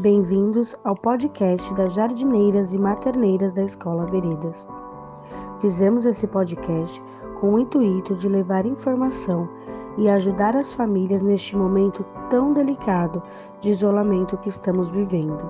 Bem-vindos 0.00 0.74
ao 0.82 0.96
podcast 0.96 1.74
das 1.74 1.92
jardineiras 1.92 2.72
e 2.72 2.78
materneiras 2.78 3.52
da 3.52 3.64
Escola 3.64 4.06
Veredas. 4.06 4.66
Fizemos 5.60 6.06
esse 6.06 6.26
podcast 6.26 7.02
com 7.38 7.52
o 7.52 7.58
intuito 7.58 8.14
de 8.14 8.26
levar 8.26 8.64
informação 8.64 9.46
e 9.98 10.08
ajudar 10.08 10.56
as 10.56 10.72
famílias 10.72 11.20
neste 11.20 11.54
momento 11.54 12.02
tão 12.30 12.54
delicado 12.54 13.22
de 13.60 13.68
isolamento 13.68 14.38
que 14.38 14.48
estamos 14.48 14.88
vivendo. 14.88 15.46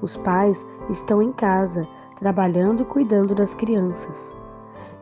Os 0.00 0.16
pais 0.16 0.66
estão 0.90 1.22
em 1.22 1.30
casa, 1.30 1.86
trabalhando 2.16 2.82
e 2.82 2.86
cuidando 2.86 3.32
das 3.32 3.54
crianças, 3.54 4.34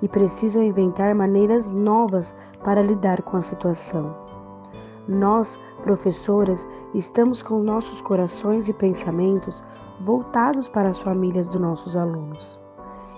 e 0.03 0.07
precisam 0.07 0.63
inventar 0.63 1.15
maneiras 1.15 1.73
novas 1.73 2.35
para 2.63 2.83
lidar 2.83 3.23
com 3.23 3.39
a 3.39 3.43
situação. 3.43 4.15
Nós, 5.09 5.59
professoras, 5.83 6.67
estamos 6.95 7.43
com 7.43 7.63
nossos 7.63 8.01
corações 8.01 8.69
e 8.69 8.73
pensamentos 8.73 9.63
voltados 10.01 10.69
para 10.69 10.89
as 10.89 10.99
famílias 10.99 11.49
dos 11.49 11.61
nossos 11.61 11.97
alunos. 11.97 12.59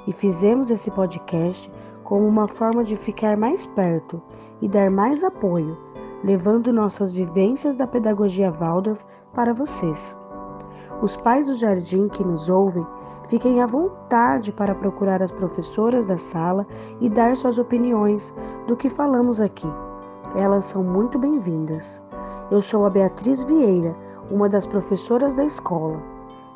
E 0.06 0.12
fizemos 0.12 0.70
esse 0.70 0.90
podcast 0.90 1.70
como 2.04 2.26
uma 2.26 2.48
forma 2.48 2.84
de 2.84 2.96
ficar 2.96 3.36
mais 3.36 3.64
perto 3.66 4.20
e 4.60 4.68
dar 4.68 4.90
mais 4.90 5.22
apoio, 5.22 5.78
levando 6.22 6.72
nossas 6.72 7.10
vivências 7.10 7.76
da 7.76 7.86
pedagogia 7.86 8.50
Waldorf 8.50 9.02
para 9.32 9.54
vocês. 9.54 10.16
Os 11.00 11.16
pais 11.16 11.46
do 11.46 11.54
jardim 11.54 12.08
que 12.08 12.22
nos 12.22 12.48
ouvem, 12.48 12.86
fiquem 13.28 13.62
à 13.62 13.66
vontade 13.66 14.52
para 14.52 14.74
procurar 14.74 15.22
as 15.22 15.32
professoras 15.32 16.06
da 16.06 16.18
sala 16.18 16.66
e 17.00 17.08
dar 17.08 17.36
suas 17.36 17.58
opiniões 17.58 18.34
do 18.66 18.76
que 18.76 18.90
falamos 18.90 19.40
aqui. 19.40 19.68
Elas 20.36 20.64
são 20.64 20.82
muito 20.82 21.18
bem-vindas. 21.18 22.02
Eu 22.50 22.60
sou 22.60 22.84
a 22.84 22.90
Beatriz 22.90 23.42
Vieira, 23.42 23.94
uma 24.30 24.48
das 24.48 24.66
professoras 24.66 25.34
da 25.34 25.44
escola, 25.44 26.02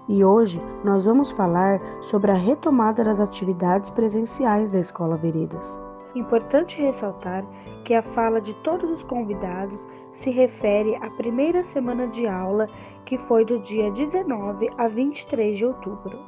e 0.08 0.24
hoje 0.24 0.60
nós 0.84 1.06
vamos 1.06 1.30
falar 1.30 1.80
sobre 2.02 2.30
a 2.30 2.34
retomada 2.34 3.02
das 3.02 3.18
atividades 3.18 3.88
presenciais 3.90 4.68
da 4.68 4.78
Escola 4.78 5.16
Veredas. 5.16 5.78
Importante 6.14 6.80
ressaltar 6.80 7.44
que 7.84 7.94
a 7.94 8.02
fala 8.02 8.40
de 8.40 8.52
todos 8.62 8.90
os 8.90 9.04
convidados 9.04 9.88
se 10.12 10.30
refere 10.30 10.96
à 10.96 11.10
primeira 11.10 11.62
semana 11.62 12.06
de 12.08 12.26
aula, 12.26 12.66
que 13.04 13.16
foi 13.16 13.44
do 13.44 13.58
dia 13.60 13.90
19 13.90 14.68
a 14.76 14.88
23 14.88 15.56
de 15.56 15.66
outubro. 15.66 16.18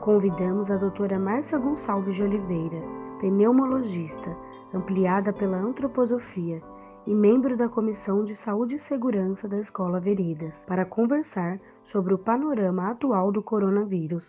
Convidamos 0.00 0.70
a 0.70 0.76
doutora 0.76 1.18
Márcia 1.18 1.58
Gonçalves 1.58 2.14
de 2.14 2.22
Oliveira, 2.22 2.80
pneumologista, 3.18 4.36
ampliada 4.72 5.32
pela 5.32 5.56
antroposofia 5.56 6.62
e 7.06 7.14
membro 7.14 7.56
da 7.56 7.68
Comissão 7.68 8.24
de 8.24 8.34
Saúde 8.34 8.74
e 8.74 8.78
Segurança 8.80 9.46
da 9.46 9.58
Escola 9.58 10.00
Veredas, 10.00 10.64
para 10.66 10.84
conversar 10.84 11.60
sobre 11.92 12.12
o 12.12 12.18
panorama 12.18 12.90
atual 12.90 13.30
do 13.30 13.40
coronavírus. 13.40 14.24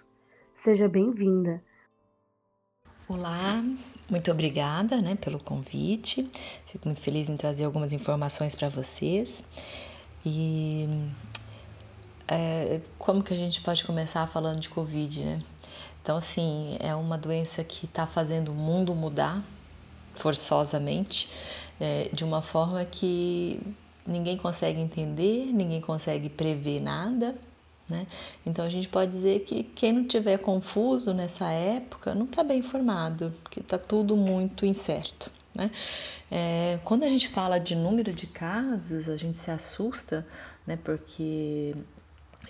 Seja 0.56 0.88
bem-vinda. 0.88 1.64
Olá, 3.10 3.64
muito 4.08 4.30
obrigada 4.30 5.02
né, 5.02 5.16
pelo 5.16 5.40
convite. 5.40 6.30
Fico 6.68 6.88
muito 6.88 7.02
feliz 7.02 7.30
em 7.30 7.38
trazer 7.38 7.64
algumas 7.64 7.94
informações 7.94 8.56
para 8.56 8.70
vocês. 8.70 9.44
E 10.24 10.88
é, 12.28 12.80
como 13.00 13.24
que 13.24 13.34
a 13.34 13.38
gente 13.38 13.62
pode 13.62 13.84
começar 13.84 14.28
falando 14.28 14.60
de 14.60 14.70
Covid, 14.70 15.24
né? 15.24 15.42
Então, 16.04 16.18
assim, 16.18 16.78
é 16.80 16.94
uma 16.96 17.18
doença 17.18 17.64
que 17.64 17.86
está 17.86 18.06
fazendo 18.06 18.52
o 18.52 18.56
mundo 18.56 18.94
mudar 18.94 19.44
forçosamente 20.18 21.30
é, 21.80 22.10
de 22.12 22.24
uma 22.24 22.42
forma 22.42 22.84
que 22.86 23.60
ninguém 24.06 24.38
consegue 24.38 24.80
entender, 24.80 25.52
ninguém 25.54 25.82
consegue 25.82 26.30
prever 26.30 26.80
nada. 26.82 27.36
Né? 27.90 28.06
Então 28.46 28.66
a 28.66 28.70
gente 28.70 28.90
pode 28.90 29.12
dizer 29.12 29.42
que 29.42 29.64
quem 29.64 29.94
não 29.94 30.06
tiver 30.06 30.38
confuso 30.40 31.14
nessa 31.14 31.50
época 31.50 32.14
não 32.14 32.26
está 32.26 32.44
bem 32.44 32.60
informado, 32.60 33.34
porque 33.44 33.62
está 33.62 33.78
tudo 33.78 34.16
muito 34.16 34.66
incerto. 34.66 35.32
Né? 35.56 35.72
É, 36.30 36.80
quando 36.84 37.04
a 37.04 37.10
gente 37.10 37.30
fala 37.30 37.60
de 37.60 37.76
número 37.76 38.12
de 38.12 38.28
casos, 38.28 39.08
a 39.08 39.16
gente 39.16 39.38
se 39.38 39.50
assusta, 39.50 40.26
né? 40.66 40.78
porque 40.84 41.74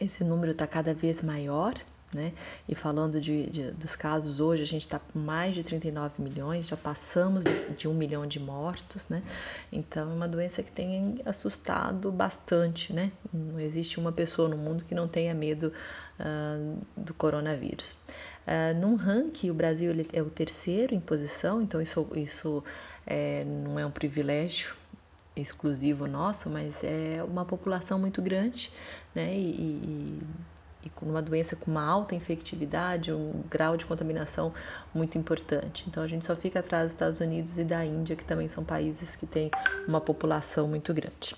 esse 0.01 0.23
número 0.23 0.51
está 0.51 0.66
cada 0.66 0.94
vez 0.94 1.22
maior. 1.22 1.73
Né? 2.13 2.31
E 2.69 2.73
falando 2.73 3.19
de, 3.19 3.50
de, 3.50 3.72
dos 3.72 3.94
casos 3.94 4.40
hoje, 4.40 4.63
a 4.63 4.66
gente 4.66 4.84
está 4.84 4.97
com 4.97 5.19
mais 5.19 5.53
de 5.53 5.62
39 5.62 6.13
milhões, 6.19 6.66
já 6.66 6.78
passamos 6.78 7.44
de 7.78 7.85
um 7.85 7.94
milhão 7.94 8.25
de 8.25 8.40
mortos, 8.40 9.09
né? 9.09 9.22
Então 9.69 10.09
é 10.09 10.13
uma 10.13 10.28
doença 10.28 10.63
que 10.63 10.72
tem 10.72 11.19
assustado 11.25 12.09
bastante, 12.09 12.94
né? 12.94 13.12
Não 13.34 13.59
existe 13.59 14.00
uma 14.00 14.13
pessoa 14.13 14.47
no 14.47 14.56
mundo 14.56 14.85
que 14.85 14.96
não 14.96 15.06
tenha 15.06 15.34
medo 15.34 15.73
uh, 16.17 16.78
do 16.96 17.13
coronavírus. 17.13 17.97
Uh, 18.47 18.79
num 18.79 18.96
ranking, 18.96 19.50
o 19.50 19.53
Brasil 19.53 19.91
é 20.13 20.22
o 20.22 20.29
terceiro 20.29 20.96
em 20.96 21.01
posição, 21.01 21.62
então 21.62 21.81
isso, 21.81 22.07
isso 22.16 22.63
é, 23.06 23.44
não 23.44 23.78
é 23.78 23.85
um 23.85 23.91
privilégio 23.91 24.75
exclusivo 25.35 26.07
nosso, 26.07 26.50
mas 26.50 26.81
é 26.85 27.22
uma 27.22 27.44
população 27.44 28.00
muito 28.00 28.22
grande, 28.22 28.72
né? 29.13 29.35
e, 29.35 29.51
e 29.51 30.19
e 30.87 30.89
com 30.89 31.05
uma 31.05 31.21
doença 31.21 31.55
com 31.55 31.69
uma 31.69 31.85
alta 31.85 32.15
infectividade, 32.15 33.11
um 33.11 33.43
grau 33.49 33.77
de 33.77 33.85
contaminação 33.85 34.53
muito 34.93 35.17
importante. 35.17 35.85
Então 35.87 36.01
a 36.01 36.07
gente 36.07 36.25
só 36.25 36.35
fica 36.35 36.59
atrás 36.59 36.85
dos 36.85 36.93
Estados 36.93 37.19
Unidos 37.19 37.59
e 37.59 37.63
da 37.63 37.85
Índia, 37.85 38.15
que 38.15 38.25
também 38.25 38.47
são 38.47 38.63
países 38.63 39.15
que 39.15 39.25
têm 39.25 39.51
uma 39.87 40.01
população 40.01 40.67
muito 40.67 40.93
grande. 40.93 41.35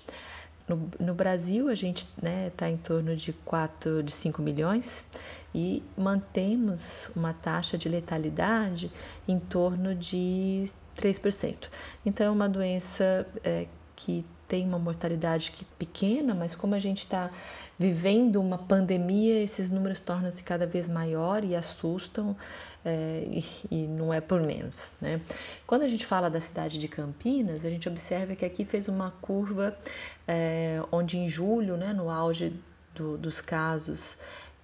No, 0.68 0.88
no 1.00 1.14
Brasil, 1.14 1.68
a 1.68 1.74
gente 1.74 2.04
está 2.04 2.22
né, 2.22 2.50
tá 2.56 2.70
em 2.70 2.76
torno 2.76 3.16
de 3.16 3.32
4, 3.32 4.04
de 4.04 4.12
5 4.12 4.40
milhões 4.40 5.04
e 5.52 5.82
mantemos 5.96 7.10
uma 7.16 7.32
taxa 7.32 7.76
de 7.76 7.88
letalidade 7.88 8.90
em 9.26 9.40
torno 9.40 9.96
de 9.96 10.70
3%. 10.96 11.68
Então, 12.06 12.26
é 12.26 12.30
uma 12.30 12.48
doença 12.48 13.26
é, 13.42 13.66
que 13.96 14.24
tem 14.50 14.66
uma 14.66 14.80
mortalidade 14.80 15.52
que 15.52 15.64
pequena, 15.64 16.34
mas 16.34 16.56
como 16.56 16.74
a 16.74 16.80
gente 16.80 17.04
está 17.04 17.30
vivendo 17.78 18.40
uma 18.40 18.58
pandemia, 18.58 19.40
esses 19.40 19.70
números 19.70 20.00
tornam-se 20.00 20.42
cada 20.42 20.66
vez 20.66 20.88
maior 20.88 21.44
e 21.44 21.54
assustam, 21.54 22.36
é, 22.84 23.24
e, 23.30 23.44
e, 23.70 23.86
não 23.86 24.12
é 24.12 24.20
por 24.20 24.42
menos. 24.42 24.92
Né? 25.00 25.20
Quando 25.68 25.82
a 25.82 25.88
gente 25.88 26.04
fala 26.04 26.28
da 26.28 26.40
cidade 26.40 26.80
de 26.80 26.88
Campinas, 26.88 27.64
a 27.64 27.70
gente 27.70 27.88
observa 27.88 28.34
que 28.34 28.44
aqui 28.44 28.64
fez 28.64 28.88
uma 28.88 29.12
curva 29.22 29.76
é, 30.26 30.82
onde 30.90 31.16
em 31.16 31.28
julho, 31.28 31.76
né, 31.76 31.92
no 31.92 32.10
auge 32.10 32.52
do, 32.92 33.16
dos 33.16 33.40
casos, 33.40 34.16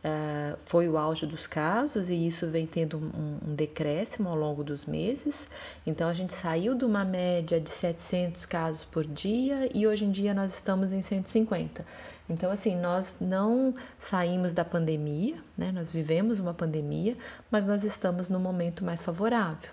Uh, 0.05 0.57
foi 0.61 0.89
o 0.89 0.97
auge 0.97 1.27
dos 1.27 1.49
casos 1.49 2.11
e 2.11 2.27
isso 2.29 2.47
vem 2.47 2.65
tendo 2.65 2.97
um, 2.97 3.51
um, 3.51 3.55
decréscimo 3.57 4.29
ao 4.29 4.37
longo 4.37 4.62
dos 4.62 4.87
meses. 4.87 5.49
Então 5.84 6.09
a 6.09 6.12
gente 6.12 6.33
saiu 6.33 6.77
de 6.77 6.84
uma 6.84 7.05
média 7.05 7.61
de 7.61 7.69
700 7.69 8.47
casos 8.47 8.84
por 8.84 9.05
dia 9.05 9.69
e 9.75 9.84
hoje 9.84 10.05
em 10.05 10.12
dia 10.12 10.33
nós 10.33 10.55
estamos 10.55 10.93
em 10.93 11.03
150. 11.03 11.84
Então, 12.29 12.51
assim, 12.51 12.77
nós 12.77 13.17
não 13.21 13.75
saímos 13.99 14.53
da 14.53 14.65
pandemia, 14.65 15.37
né? 15.57 15.71
Nós 15.73 15.91
vivemos 15.91 16.39
uma 16.39 16.53
pandemia, 16.53 17.17
mas 17.51 17.67
nós 17.67 17.84
estamos 17.84 18.28
no 18.28 18.41
momento 18.41 18.84
mais 18.84 19.03
favorável. 19.03 19.71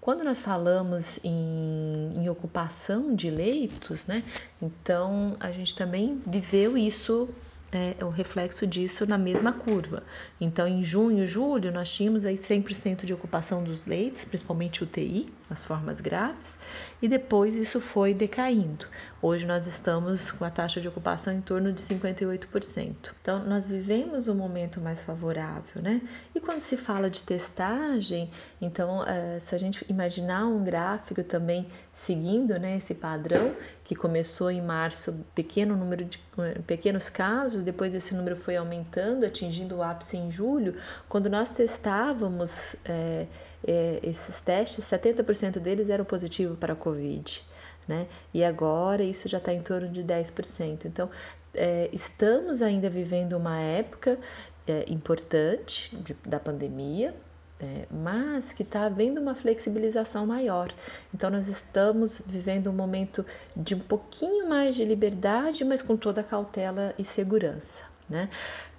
Quando 0.00 0.24
nós 0.24 0.40
falamos 0.40 1.18
em, 1.22 2.12
em, 2.16 2.28
ocupação 2.28 3.14
de 3.14 3.30
leitos, 3.30 4.04
né? 4.04 4.22
Então 4.60 5.36
a 5.38 5.50
gente 5.52 5.74
também 5.76 6.18
viveu 6.26 6.76
isso 6.76 7.28
é, 7.72 8.04
o 8.04 8.10
reflexo 8.10 8.66
disso 8.66 9.06
na 9.06 9.16
mesma 9.16 9.52
curva. 9.52 10.02
Então, 10.38 10.68
em 10.68 10.84
junho, 10.84 11.26
julho, 11.26 11.72
nós 11.72 11.90
tínhamos 11.90 12.26
aí 12.26 12.36
100% 12.36 13.06
de 13.06 13.14
ocupação 13.14 13.64
dos 13.64 13.86
leitos, 13.86 14.24
principalmente 14.24 14.84
UTI, 14.84 15.32
as 15.48 15.64
formas 15.64 16.00
graves, 16.00 16.58
e 17.00 17.08
depois 17.08 17.54
isso 17.54 17.80
foi 17.80 18.12
decaindo. 18.12 18.86
Hoje 19.24 19.46
nós 19.46 19.68
estamos 19.68 20.32
com 20.32 20.44
a 20.44 20.50
taxa 20.50 20.80
de 20.80 20.88
ocupação 20.88 21.32
em 21.32 21.40
torno 21.40 21.72
de 21.72 21.80
58%. 21.80 23.12
Então, 23.22 23.44
nós 23.44 23.64
vivemos 23.64 24.26
um 24.26 24.34
momento 24.34 24.80
mais 24.80 25.04
favorável, 25.04 25.80
né? 25.80 26.02
E 26.34 26.40
quando 26.40 26.60
se 26.60 26.76
fala 26.76 27.08
de 27.08 27.22
testagem, 27.22 28.28
então, 28.60 29.06
é, 29.06 29.38
se 29.38 29.54
a 29.54 29.58
gente 29.58 29.86
imaginar 29.88 30.46
um 30.46 30.64
gráfico 30.64 31.22
também 31.22 31.68
seguindo 31.92 32.58
né, 32.58 32.78
esse 32.78 32.94
padrão, 32.94 33.54
que 33.84 33.94
começou 33.94 34.50
em 34.50 34.60
março, 34.60 35.14
pequeno 35.36 35.76
número 35.76 36.04
de 36.04 36.18
pequenos 36.66 37.08
casos, 37.08 37.62
depois 37.62 37.94
esse 37.94 38.16
número 38.16 38.34
foi 38.34 38.56
aumentando, 38.56 39.24
atingindo 39.24 39.76
o 39.76 39.84
ápice 39.84 40.16
em 40.16 40.32
julho. 40.32 40.74
Quando 41.08 41.30
nós 41.30 41.48
testávamos 41.48 42.74
é, 42.84 43.28
é, 43.64 44.00
esses 44.02 44.40
testes, 44.40 44.84
70% 44.84 45.60
deles 45.60 45.88
eram 45.90 46.04
positivos 46.04 46.58
para 46.58 46.72
a 46.72 46.76
Covid. 46.76 47.51
Né? 47.86 48.06
E 48.32 48.44
agora 48.44 49.02
isso 49.02 49.28
já 49.28 49.38
está 49.38 49.52
em 49.52 49.62
torno 49.62 49.88
de 49.88 50.02
10%. 50.02 50.84
Então, 50.84 51.10
é, 51.54 51.88
estamos 51.92 52.62
ainda 52.62 52.88
vivendo 52.88 53.34
uma 53.34 53.58
época 53.58 54.18
é, 54.66 54.84
importante 54.88 55.94
de, 55.96 56.14
da 56.24 56.38
pandemia, 56.38 57.14
é, 57.60 57.86
mas 57.90 58.52
que 58.52 58.62
está 58.62 58.86
havendo 58.86 59.20
uma 59.20 59.34
flexibilização 59.34 60.26
maior. 60.26 60.72
Então, 61.14 61.30
nós 61.30 61.48
estamos 61.48 62.22
vivendo 62.24 62.68
um 62.68 62.72
momento 62.72 63.24
de 63.56 63.74
um 63.74 63.78
pouquinho 63.78 64.48
mais 64.48 64.74
de 64.74 64.84
liberdade, 64.84 65.64
mas 65.64 65.82
com 65.82 65.96
toda 65.96 66.20
a 66.20 66.24
cautela 66.24 66.94
e 66.98 67.04
segurança. 67.04 67.91
Né? 68.12 68.28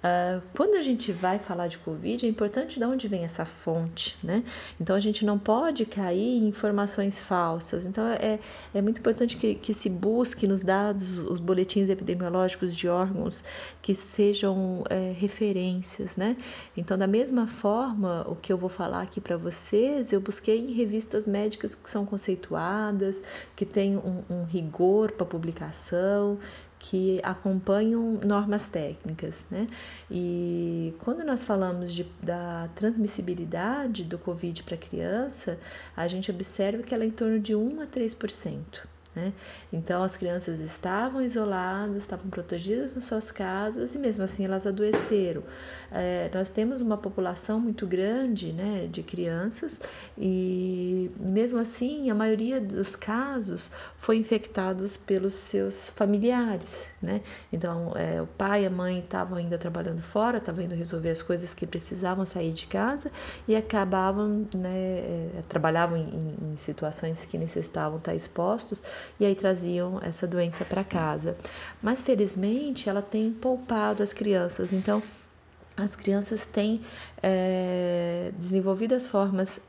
Uh, 0.04 0.42
quando 0.54 0.74
a 0.74 0.82
gente 0.82 1.10
vai 1.12 1.38
falar 1.38 1.66
de 1.66 1.78
Covid, 1.78 2.26
é 2.26 2.28
importante 2.28 2.78
de 2.78 2.84
onde 2.84 3.08
vem 3.08 3.24
essa 3.24 3.46
fonte, 3.46 4.18
né? 4.22 4.44
Então 4.78 4.94
a 4.94 5.00
gente 5.00 5.24
não 5.24 5.38
pode 5.38 5.86
cair 5.86 6.36
em 6.36 6.46
informações 6.46 7.18
falsas. 7.20 7.86
Então 7.86 8.06
é, 8.06 8.38
é 8.74 8.82
muito 8.82 8.98
importante 8.98 9.34
que, 9.34 9.54
que 9.54 9.72
se 9.72 9.88
busque 9.88 10.46
nos 10.46 10.62
dados, 10.62 11.18
os 11.18 11.40
boletins 11.40 11.88
epidemiológicos 11.88 12.76
de 12.76 12.86
órgãos 12.86 13.42
que 13.80 13.94
sejam 13.94 14.84
é, 14.90 15.10
referências, 15.16 16.18
né? 16.18 16.36
Então, 16.76 16.98
da 16.98 17.06
mesma 17.06 17.46
forma, 17.46 18.26
o 18.28 18.36
que 18.36 18.52
eu 18.52 18.58
vou 18.58 18.68
falar 18.68 19.00
aqui 19.00 19.22
para 19.22 19.38
vocês, 19.38 20.12
eu 20.12 20.20
busquei 20.20 20.60
em 20.60 20.72
revistas 20.72 21.26
médicas 21.26 21.74
que 21.74 21.88
são 21.88 22.04
conceituadas, 22.04 23.22
que 23.56 23.64
têm 23.64 23.96
um, 23.96 24.22
um 24.28 24.44
rigor 24.44 25.12
para 25.12 25.24
publicação, 25.24 26.38
que 26.84 27.18
acompanham 27.22 28.20
normas 28.22 28.66
técnicas, 28.66 29.46
né? 29.50 29.66
E 30.10 30.92
quando 30.98 31.24
nós 31.24 31.42
falamos 31.42 31.90
de, 31.90 32.04
da 32.22 32.68
transmissibilidade 32.74 34.04
do 34.04 34.18
Covid 34.18 34.62
para 34.64 34.76
criança, 34.76 35.58
a 35.96 36.06
gente 36.06 36.30
observa 36.30 36.82
que 36.82 36.94
ela 36.94 37.04
é 37.04 37.06
em 37.06 37.10
torno 37.10 37.40
de 37.40 37.54
1 37.54 37.80
a 37.80 37.86
3%. 37.86 38.82
Né? 39.14 39.32
Então, 39.72 40.02
as 40.02 40.16
crianças 40.16 40.60
estavam 40.60 41.22
isoladas, 41.22 41.98
estavam 41.98 42.28
protegidas 42.28 42.94
nas 42.94 43.04
suas 43.04 43.30
casas 43.30 43.94
e, 43.94 43.98
mesmo 43.98 44.24
assim, 44.24 44.44
elas 44.44 44.66
adoeceram. 44.66 45.42
É, 45.92 46.28
nós 46.34 46.50
temos 46.50 46.80
uma 46.80 46.96
população 46.96 47.60
muito 47.60 47.86
grande 47.86 48.52
né, 48.52 48.88
de 48.90 49.02
crianças 49.02 49.78
e, 50.18 51.10
mesmo 51.18 51.60
assim, 51.60 52.10
a 52.10 52.14
maioria 52.14 52.60
dos 52.60 52.96
casos 52.96 53.70
foi 53.96 54.16
infectados 54.16 54.96
pelos 54.96 55.34
seus 55.34 55.90
familiares. 55.90 56.88
Né? 57.00 57.20
Então, 57.52 57.92
é, 57.94 58.20
o 58.20 58.26
pai 58.26 58.64
e 58.64 58.66
a 58.66 58.70
mãe 58.70 58.98
estavam 58.98 59.38
ainda 59.38 59.56
trabalhando 59.56 60.02
fora, 60.02 60.38
estavam 60.38 60.64
indo 60.64 60.74
resolver 60.74 61.10
as 61.10 61.22
coisas 61.22 61.54
que 61.54 61.66
precisavam 61.66 62.26
sair 62.26 62.52
de 62.52 62.66
casa 62.66 63.12
e 63.46 63.54
acabavam, 63.54 64.46
né, 64.54 64.74
é, 64.74 65.30
trabalhavam 65.48 65.96
em, 65.96 66.34
em 66.42 66.56
situações 66.56 67.24
que 67.24 67.38
necessitavam 67.38 67.98
estar 67.98 68.14
expostos 68.14 68.82
e 69.18 69.24
aí 69.24 69.34
traziam 69.34 69.98
essa 70.02 70.26
doença 70.26 70.64
para 70.64 70.84
casa. 70.84 71.36
Mas 71.82 72.02
felizmente 72.02 72.88
ela 72.88 73.02
tem 73.02 73.32
poupado 73.32 74.02
as 74.02 74.12
crianças, 74.12 74.72
então 74.72 75.02
as 75.76 75.96
crianças 75.96 76.44
têm 76.44 76.80
é, 77.22 78.30
desenvolvido 78.38 78.94
as 78.94 79.08
formas 79.08 79.60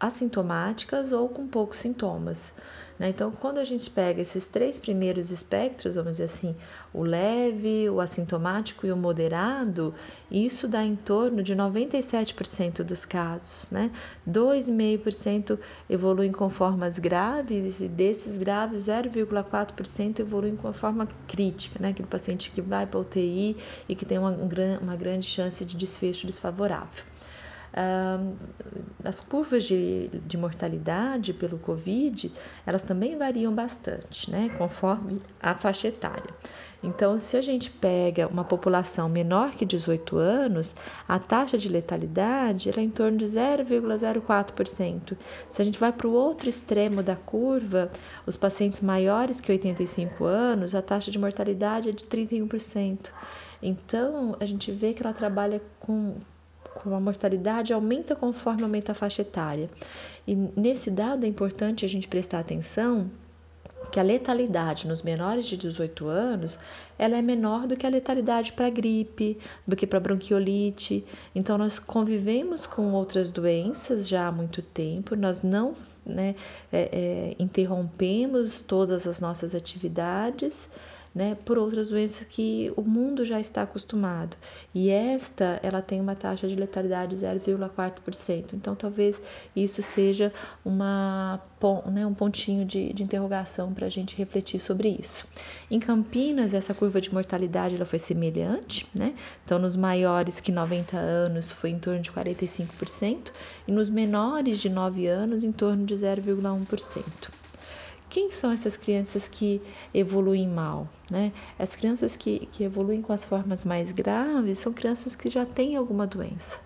assintomáticas 0.00 1.12
ou 1.12 1.28
com 1.28 1.46
poucos 1.46 1.78
sintomas. 1.78 2.52
Né? 3.00 3.08
Então, 3.08 3.30
quando 3.30 3.56
a 3.56 3.64
gente 3.64 3.88
pega 3.88 4.20
esses 4.20 4.46
três 4.46 4.78
primeiros 4.78 5.30
espectros, 5.30 5.94
vamos 5.94 6.12
dizer 6.12 6.24
assim, 6.24 6.54
o 6.92 7.02
leve, 7.02 7.88
o 7.88 7.98
assintomático 7.98 8.86
e 8.86 8.92
o 8.92 8.96
moderado, 8.96 9.94
isso 10.30 10.68
dá 10.68 10.84
em 10.84 10.96
torno 10.96 11.42
de 11.42 11.56
97% 11.56 12.82
dos 12.82 13.06
casos. 13.06 13.70
Né? 13.70 13.90
2,5% 14.28 15.58
evoluem 15.88 16.30
com 16.30 16.50
formas 16.50 16.98
graves 16.98 17.80
e 17.80 17.88
desses 17.88 18.36
graves, 18.36 18.86
0,4% 18.86 20.20
evoluem 20.20 20.54
com 20.54 20.70
forma 20.70 21.08
crítica, 21.26 21.78
né? 21.80 21.90
aquele 21.90 22.08
paciente 22.08 22.50
que 22.50 22.60
vai 22.60 22.86
para 22.86 22.98
a 22.98 23.02
UTI 23.02 23.56
e 23.88 23.94
que 23.94 24.04
tem 24.04 24.18
uma, 24.18 24.30
uma 24.30 24.96
grande 24.96 25.24
chance 25.26 25.64
de 25.64 25.74
desfecho 25.74 26.26
desfavorável 26.26 27.04
as 29.04 29.20
curvas 29.20 29.64
de, 29.64 30.08
de 30.26 30.36
mortalidade 30.36 31.32
pelo 31.32 31.58
Covid, 31.58 32.32
elas 32.66 32.82
também 32.82 33.16
variam 33.16 33.54
bastante, 33.54 34.30
né, 34.30 34.50
conforme 34.58 35.20
a 35.40 35.54
faixa 35.54 35.88
etária. 35.88 36.34
Então, 36.82 37.18
se 37.18 37.36
a 37.36 37.42
gente 37.42 37.70
pega 37.70 38.26
uma 38.26 38.42
população 38.42 39.08
menor 39.08 39.50
que 39.50 39.66
18 39.66 40.16
anos, 40.16 40.74
a 41.06 41.18
taxa 41.18 41.58
de 41.58 41.68
letalidade 41.68 42.70
é 42.70 42.80
em 42.80 42.88
torno 42.88 43.18
de 43.18 43.26
0,04%. 43.26 45.16
Se 45.50 45.60
a 45.60 45.64
gente 45.64 45.78
vai 45.78 45.92
para 45.92 46.08
o 46.08 46.12
outro 46.12 46.48
extremo 46.48 47.02
da 47.02 47.16
curva, 47.16 47.90
os 48.26 48.36
pacientes 48.36 48.80
maiores 48.80 49.40
que 49.40 49.52
85 49.52 50.24
anos, 50.24 50.74
a 50.74 50.80
taxa 50.80 51.10
de 51.10 51.18
mortalidade 51.18 51.90
é 51.90 51.92
de 51.92 52.04
31%. 52.04 53.10
Então, 53.62 54.34
a 54.40 54.46
gente 54.46 54.72
vê 54.72 54.94
que 54.94 55.02
ela 55.02 55.12
trabalha 55.12 55.60
com 55.78 56.16
com 56.82 56.94
a 56.94 57.00
mortalidade 57.00 57.72
aumenta 57.72 58.16
conforme 58.16 58.62
aumenta 58.62 58.92
a 58.92 58.94
faixa 58.94 59.22
etária. 59.22 59.68
E 60.26 60.34
nesse 60.34 60.90
dado 60.90 61.24
é 61.24 61.28
importante 61.28 61.84
a 61.84 61.88
gente 61.88 62.08
prestar 62.08 62.40
atenção 62.40 63.10
que 63.90 63.98
a 63.98 64.02
letalidade 64.02 64.86
nos 64.86 65.02
menores 65.02 65.46
de 65.46 65.56
18 65.56 66.06
anos 66.06 66.58
ela 66.98 67.16
é 67.16 67.22
menor 67.22 67.66
do 67.66 67.76
que 67.76 67.86
a 67.86 67.90
letalidade 67.90 68.52
para 68.52 68.68
gripe, 68.70 69.38
do 69.66 69.74
que 69.74 69.86
para 69.86 69.98
bronquiolite. 69.98 71.04
Então 71.34 71.58
nós 71.58 71.78
convivemos 71.78 72.66
com 72.66 72.92
outras 72.92 73.30
doenças 73.30 74.06
já 74.06 74.28
há 74.28 74.32
muito 74.32 74.62
tempo, 74.62 75.16
nós 75.16 75.42
não 75.42 75.74
né, 76.04 76.34
é, 76.72 76.88
é, 76.92 77.36
interrompemos 77.38 78.60
todas 78.60 79.06
as 79.06 79.20
nossas 79.20 79.54
atividades 79.54 80.68
né, 81.14 81.36
por 81.44 81.58
outras 81.58 81.88
doenças 81.88 82.26
que 82.28 82.72
o 82.76 82.82
mundo 82.82 83.24
já 83.24 83.40
está 83.40 83.62
acostumado. 83.62 84.36
E 84.74 84.90
esta, 84.90 85.58
ela 85.62 85.82
tem 85.82 86.00
uma 86.00 86.14
taxa 86.14 86.46
de 86.46 86.54
letalidade 86.54 87.16
de 87.16 87.24
0,4%. 87.24 88.54
Então, 88.54 88.74
talvez 88.74 89.20
isso 89.54 89.82
seja 89.82 90.32
uma, 90.64 91.40
né, 91.92 92.06
um 92.06 92.14
pontinho 92.14 92.64
de, 92.64 92.92
de 92.92 93.02
interrogação 93.02 93.72
para 93.72 93.86
a 93.86 93.90
gente 93.90 94.16
refletir 94.16 94.60
sobre 94.60 94.88
isso. 94.88 95.26
Em 95.70 95.80
Campinas, 95.80 96.54
essa 96.54 96.72
curva 96.72 97.00
de 97.00 97.12
mortalidade 97.12 97.74
ela 97.74 97.84
foi 97.84 97.98
semelhante, 97.98 98.86
né? 98.94 99.14
Então, 99.44 99.58
nos 99.58 99.74
maiores 99.74 100.40
que 100.40 100.52
90 100.52 100.96
anos 100.96 101.50
foi 101.50 101.70
em 101.70 101.78
torno 101.78 102.00
de 102.00 102.10
45% 102.10 103.32
e 103.66 103.72
nos 103.72 103.90
menores 103.90 104.60
de 104.60 104.68
9 104.68 105.06
anos 105.06 105.42
em 105.42 105.52
torno 105.52 105.84
de 105.84 105.94
0,1%. 105.94 107.39
Quem 108.10 108.28
são 108.28 108.50
essas 108.50 108.76
crianças 108.76 109.28
que 109.28 109.62
evoluem 109.94 110.48
mal? 110.48 110.88
Né? 111.08 111.32
As 111.56 111.76
crianças 111.76 112.16
que, 112.16 112.46
que 112.46 112.64
evoluem 112.64 113.00
com 113.00 113.12
as 113.12 113.24
formas 113.24 113.64
mais 113.64 113.92
graves 113.92 114.58
são 114.58 114.72
crianças 114.72 115.14
que 115.14 115.30
já 115.30 115.46
têm 115.46 115.76
alguma 115.76 116.08
doença. 116.08 116.60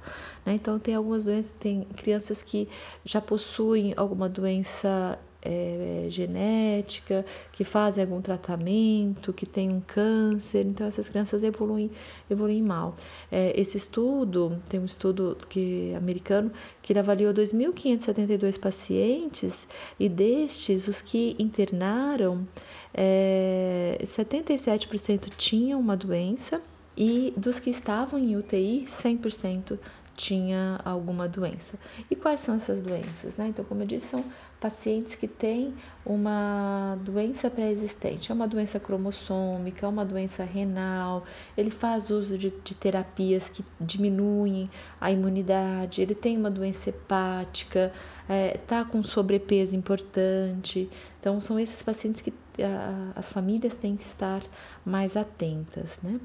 Né? 0.47 0.55
Então, 0.55 0.79
tem 0.79 0.95
algumas 0.95 1.25
doenças, 1.25 1.53
tem 1.53 1.85
crianças 1.97 2.43
que 2.43 2.67
já 3.05 3.21
possuem 3.21 3.93
alguma 3.95 4.27
doença 4.27 5.19
é, 5.45 6.07
genética, 6.09 7.25
que 7.53 7.65
fazem 7.65 8.03
algum 8.03 8.21
tratamento, 8.21 9.33
que 9.33 9.47
tem 9.47 9.71
um 9.71 9.81
câncer, 9.81 10.65
então 10.67 10.87
essas 10.87 11.09
crianças 11.09 11.43
evoluem, 11.43 11.91
evoluem 12.31 12.63
mal. 12.63 12.97
É, 13.31 13.53
esse 13.61 13.77
estudo, 13.77 14.61
tem 14.69 14.81
um 14.81 14.85
estudo 14.85 15.37
que, 15.49 15.93
americano 15.95 16.51
que 16.83 16.93
ele 16.93 17.01
avaliou 17.01 17.33
2.572 17.33 18.59
pacientes 18.59 19.67
e 20.01 20.09
destes, 20.09 20.89
os 20.89 21.03
que 21.03 21.37
internaram, 21.39 22.47
é, 22.93 23.99
77% 24.05 25.31
tinham 25.37 25.81
uma 25.81 25.97
doença 25.97 26.63
e 26.97 27.35
dos 27.37 27.59
que 27.59 27.71
estavam 27.71 28.19
em 28.19 28.37
UTI, 28.37 28.87
100% 28.87 29.79
tinha 30.17 30.81
alguma 30.85 31.29
doença. 31.29 31.79
E 32.11 32.17
quais 32.17 32.41
são 32.41 32.55
essas 32.57 32.83
doenças? 32.83 33.37
Né? 33.37 33.49
Então, 33.49 33.65
como 33.65 33.83
eu 33.83 33.87
disse, 33.87 34.07
são 34.07 34.25
pacientes 34.61 35.15
que 35.15 35.29
têm 35.29 35.75
uma 36.07 36.97
doença 37.03 37.51
pré-existente, 37.51 38.31
é 38.31 38.35
uma 38.35 38.49
doença 38.49 38.81
cromossômica, 38.81 39.85
é 39.85 39.89
uma 39.89 40.05
doença 40.05 40.45
renal, 40.45 41.25
ele 41.57 41.71
faz 41.71 42.11
uso 42.11 42.39
de, 42.39 42.51
de 42.51 42.75
terapias 42.75 43.49
que 43.49 43.65
diminuem 43.81 44.71
a 45.01 45.11
imunidade, 45.11 46.01
ele 46.01 46.15
tem 46.15 46.37
uma 46.39 46.51
doença 46.51 46.89
hepática, 46.91 47.93
está 48.23 48.35
é, 48.35 48.57
tá 48.59 48.85
com 48.85 49.03
sobrepeso 49.03 49.77
importante. 49.77 50.89
Então, 51.21 51.41
são 51.41 51.59
esses 51.59 51.83
pacientes 51.83 52.23
que 52.23 52.33
a, 52.63 53.19
as 53.19 53.31
famílias 53.31 53.75
têm 53.75 53.97
que 53.97 54.05
estar 54.05 54.41
mais 54.85 55.17
atentas, 55.17 56.01
né? 56.03 56.21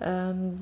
Um, 0.00 0.56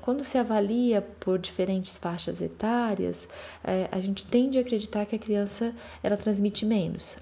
quando 0.00 0.24
se 0.24 0.38
avalia 0.38 1.02
por 1.20 1.38
diferentes 1.38 1.96
faixas 1.98 2.40
etárias, 2.40 3.28
é, 3.62 3.88
a 3.90 4.00
gente 4.00 4.26
tende 4.26 4.58
a 4.58 4.60
acreditar 4.60 5.06
que 5.06 5.16
a 5.16 5.18
criança 5.18 5.74
ela 6.02 6.16
transmite 6.16 6.66
menos. 6.66 7.16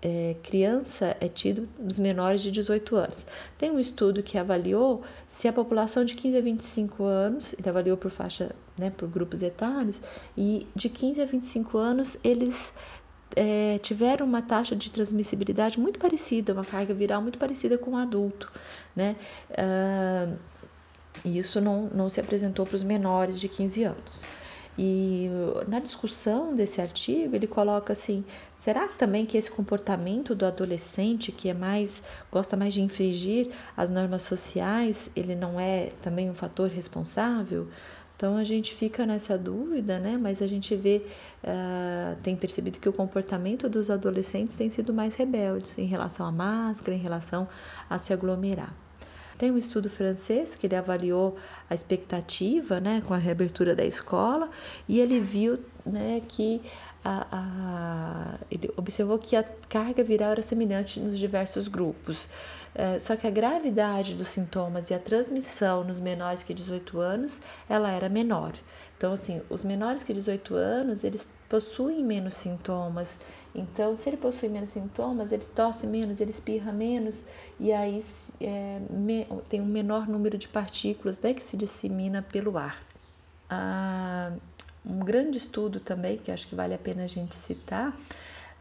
É, 0.00 0.36
criança 0.42 1.16
é 1.18 1.28
tido 1.28 1.66
nos 1.78 1.98
menores 1.98 2.42
de 2.42 2.50
18 2.50 2.94
anos. 2.94 3.26
Tem 3.56 3.70
um 3.70 3.80
estudo 3.80 4.22
que 4.22 4.36
avaliou 4.36 5.02
se 5.26 5.48
a 5.48 5.52
população 5.52 6.04
de 6.04 6.14
15 6.14 6.36
a 6.36 6.40
25 6.42 7.04
anos, 7.04 7.54
ele 7.58 7.68
avaliou 7.68 7.96
por 7.96 8.10
faixa, 8.10 8.54
né, 8.76 8.90
por 8.90 9.08
grupos 9.08 9.42
etários, 9.42 10.00
e 10.36 10.66
de 10.76 10.90
15 10.90 11.22
a 11.22 11.24
25 11.24 11.78
anos 11.78 12.18
eles 12.22 12.72
é, 13.34 13.78
tiveram 13.78 14.26
uma 14.26 14.42
taxa 14.42 14.76
de 14.76 14.90
transmissibilidade 14.90 15.78
muito 15.80 15.98
parecida, 15.98 16.52
uma 16.52 16.64
carga 16.64 16.94
viral 16.94 17.22
muito 17.22 17.38
parecida 17.38 17.78
com 17.78 17.92
o 17.92 17.96
adulto, 17.96 18.50
né? 18.94 19.16
Uh, 19.50 20.36
e 21.24 21.38
isso 21.38 21.60
não, 21.60 21.88
não 21.94 22.08
se 22.08 22.20
apresentou 22.20 22.64
para 22.64 22.76
os 22.76 22.82
menores 22.82 23.38
de 23.38 23.48
15 23.48 23.84
anos. 23.84 24.26
E 24.76 25.28
na 25.68 25.78
discussão 25.78 26.54
desse 26.54 26.80
artigo, 26.80 27.36
ele 27.36 27.46
coloca 27.46 27.92
assim: 27.92 28.24
será 28.56 28.88
também 28.88 29.24
que 29.24 29.36
esse 29.36 29.50
comportamento 29.50 30.34
do 30.34 30.44
adolescente 30.44 31.30
que 31.30 31.48
é 31.48 31.54
mais 31.54 32.02
gosta 32.30 32.56
mais 32.56 32.74
de 32.74 32.82
infringir 32.82 33.50
as 33.76 33.88
normas 33.88 34.22
sociais, 34.22 35.08
ele 35.14 35.36
não 35.36 35.60
é 35.60 35.92
também 36.02 36.28
um 36.28 36.34
fator 36.34 36.68
responsável? 36.68 37.68
Então 38.16 38.36
a 38.36 38.44
gente 38.44 38.74
fica 38.74 39.06
nessa 39.06 39.36
dúvida, 39.36 39.98
né? 39.98 40.16
Mas 40.20 40.40
a 40.42 40.46
gente 40.46 40.74
vê, 40.74 41.04
uh, 41.42 42.16
tem 42.22 42.34
percebido 42.36 42.78
que 42.78 42.88
o 42.88 42.92
comportamento 42.92 43.68
dos 43.68 43.90
adolescentes 43.90 44.56
tem 44.56 44.70
sido 44.70 44.92
mais 44.92 45.14
rebeldes 45.14 45.78
em 45.78 45.86
relação 45.86 46.26
à 46.26 46.32
máscara, 46.32 46.96
em 46.96 47.00
relação 47.00 47.48
a 47.88 47.98
se 47.98 48.12
aglomerar. 48.12 48.83
Tem 49.36 49.50
um 49.50 49.58
estudo 49.58 49.90
francês 49.90 50.54
que 50.54 50.66
ele 50.66 50.76
avaliou 50.76 51.36
a 51.68 51.74
expectativa, 51.74 52.80
né, 52.80 53.02
com 53.06 53.14
a 53.14 53.18
reabertura 53.18 53.74
da 53.74 53.84
escola 53.84 54.50
e 54.88 55.00
ele 55.00 55.20
viu, 55.20 55.58
né, 55.84 56.22
que 56.28 56.62
a, 57.04 57.26
a, 57.30 58.38
ele 58.50 58.70
observou 58.76 59.18
que 59.18 59.36
a 59.36 59.44
carga 59.68 60.02
viral 60.02 60.30
era 60.30 60.42
semelhante 60.42 60.98
nos 60.98 61.18
diversos 61.18 61.68
grupos. 61.68 62.28
É, 62.74 62.98
só 62.98 63.14
que 63.16 63.26
a 63.26 63.30
gravidade 63.30 64.14
dos 64.14 64.28
sintomas 64.30 64.90
e 64.90 64.94
a 64.94 64.98
transmissão 64.98 65.84
nos 65.84 66.00
menores 66.00 66.42
que 66.42 66.52
18 66.52 66.98
anos, 67.00 67.40
ela 67.68 67.90
era 67.90 68.08
menor. 68.08 68.52
Então, 68.96 69.12
assim, 69.12 69.40
os 69.48 69.62
menores 69.62 70.02
que 70.02 70.12
18 70.12 70.54
anos, 70.56 71.04
eles 71.04 71.28
possuem 71.48 72.02
menos 72.02 72.34
sintomas. 72.34 73.18
Então, 73.54 73.96
se 73.96 74.08
ele 74.08 74.16
possui 74.16 74.48
menos 74.48 74.70
sintomas, 74.70 75.30
ele 75.30 75.44
tosse 75.54 75.86
menos, 75.86 76.20
ele 76.20 76.32
espirra 76.32 76.72
menos, 76.72 77.24
e 77.60 77.72
aí 77.72 78.04
é, 78.40 78.80
me, 78.90 79.26
tem 79.48 79.60
um 79.60 79.66
menor 79.66 80.08
número 80.08 80.36
de 80.36 80.48
partículas 80.48 81.20
né, 81.20 81.32
que 81.32 81.44
se 81.44 81.56
dissemina 81.56 82.22
pelo 82.22 82.58
ar. 82.58 82.82
Ah, 83.48 84.32
um 84.84 84.98
grande 84.98 85.38
estudo 85.38 85.78
também, 85.78 86.16
que 86.16 86.32
acho 86.32 86.48
que 86.48 86.56
vale 86.56 86.74
a 86.74 86.78
pena 86.78 87.04
a 87.04 87.06
gente 87.06 87.36
citar, 87.36 87.96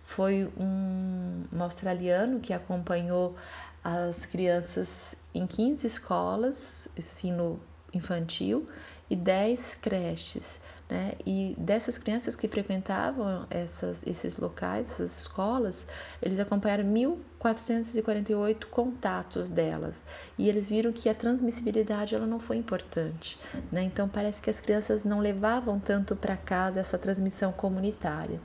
foi 0.05 0.49
um, 0.57 1.43
um 1.51 1.63
australiano 1.63 2.39
que 2.39 2.53
acompanhou 2.53 3.35
as 3.83 4.25
crianças 4.25 5.15
em 5.33 5.45
15 5.45 5.85
escolas, 5.85 6.87
ensino 6.97 7.59
infantil, 7.93 8.67
e 9.09 9.15
10 9.15 9.75
creches. 9.75 10.59
Né? 10.89 11.13
E 11.25 11.55
dessas 11.57 11.97
crianças 11.97 12.35
que 12.35 12.47
frequentavam 12.47 13.45
essas, 13.49 14.05
esses 14.07 14.37
locais, 14.37 14.91
essas 14.91 15.19
escolas, 15.19 15.85
eles 16.21 16.39
acompanharam 16.39 16.83
1.448 16.85 18.65
contatos 18.65 19.49
delas. 19.49 20.01
E 20.37 20.49
eles 20.49 20.67
viram 20.67 20.91
que 20.91 21.09
a 21.09 21.15
transmissibilidade 21.15 22.15
ela 22.15 22.25
não 22.25 22.39
foi 22.39 22.57
importante. 22.57 23.39
Né? 23.71 23.83
Então, 23.83 24.09
parece 24.09 24.41
que 24.41 24.49
as 24.49 24.59
crianças 24.59 25.03
não 25.03 25.19
levavam 25.19 25.79
tanto 25.79 26.15
para 26.15 26.35
casa 26.37 26.79
essa 26.79 26.97
transmissão 26.97 27.51
comunitária. 27.51 28.39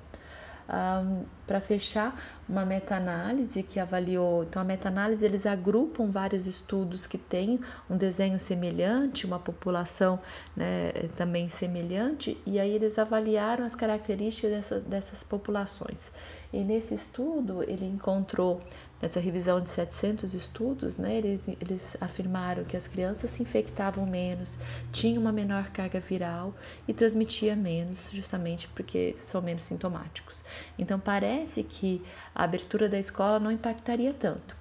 Um, 0.69 1.25
para 1.47 1.63
fechar, 1.63 2.15
uma 2.47 2.63
meta-análise 2.63 3.63
que 3.63 3.81
avaliou. 3.81 4.45
Então, 4.45 4.61
a 4.61 4.65
meta-análise 4.65 5.25
eles 5.25 5.47
agrupam 5.47 6.11
vários 6.11 6.47
estudos 6.47 7.07
que 7.07 7.17
têm 7.17 7.59
um 7.89 7.97
desenho 7.97 8.39
semelhante, 8.39 9.25
uma 9.25 9.39
população 9.39 10.21
né, 10.55 10.93
também 11.17 11.49
semelhante, 11.49 12.39
e 12.45 12.61
aí 12.61 12.71
eles 12.71 12.99
avaliaram 12.99 13.65
as 13.65 13.75
características 13.75 14.51
dessa, 14.51 14.81
dessas 14.81 15.25
populações. 15.25 16.13
E 16.53 16.63
nesse 16.63 16.93
estudo, 16.95 17.63
ele 17.63 17.87
encontrou 17.87 18.61
Nessa 19.01 19.21
revisão 19.21 19.61
de 19.61 19.71
700 19.71 20.35
estudos, 20.35 20.99
né, 20.99 21.17
eles, 21.17 21.49
eles 21.61 21.97
afirmaram 22.01 22.65
que 22.65 22.77
as 22.77 22.89
crianças 22.89 23.31
se 23.31 23.43
infectavam 23.43 24.05
menos, 24.05 24.59
tinham 24.91 25.23
uma 25.23 25.31
menor 25.31 25.71
carga 25.71 26.01
viral 26.01 26.53
e 26.87 26.93
transmitia 26.93 27.55
menos, 27.55 28.11
justamente 28.13 28.67
porque 28.69 29.15
são 29.17 29.41
menos 29.41 29.63
sintomáticos. 29.63 30.45
Então, 30.77 30.99
parece 30.99 31.63
que 31.63 32.03
a 32.35 32.43
abertura 32.43 32.89
da 32.89 32.99
escola 32.99 33.39
não 33.39 33.53
impactaria 33.53 34.13
tanto. 34.13 34.57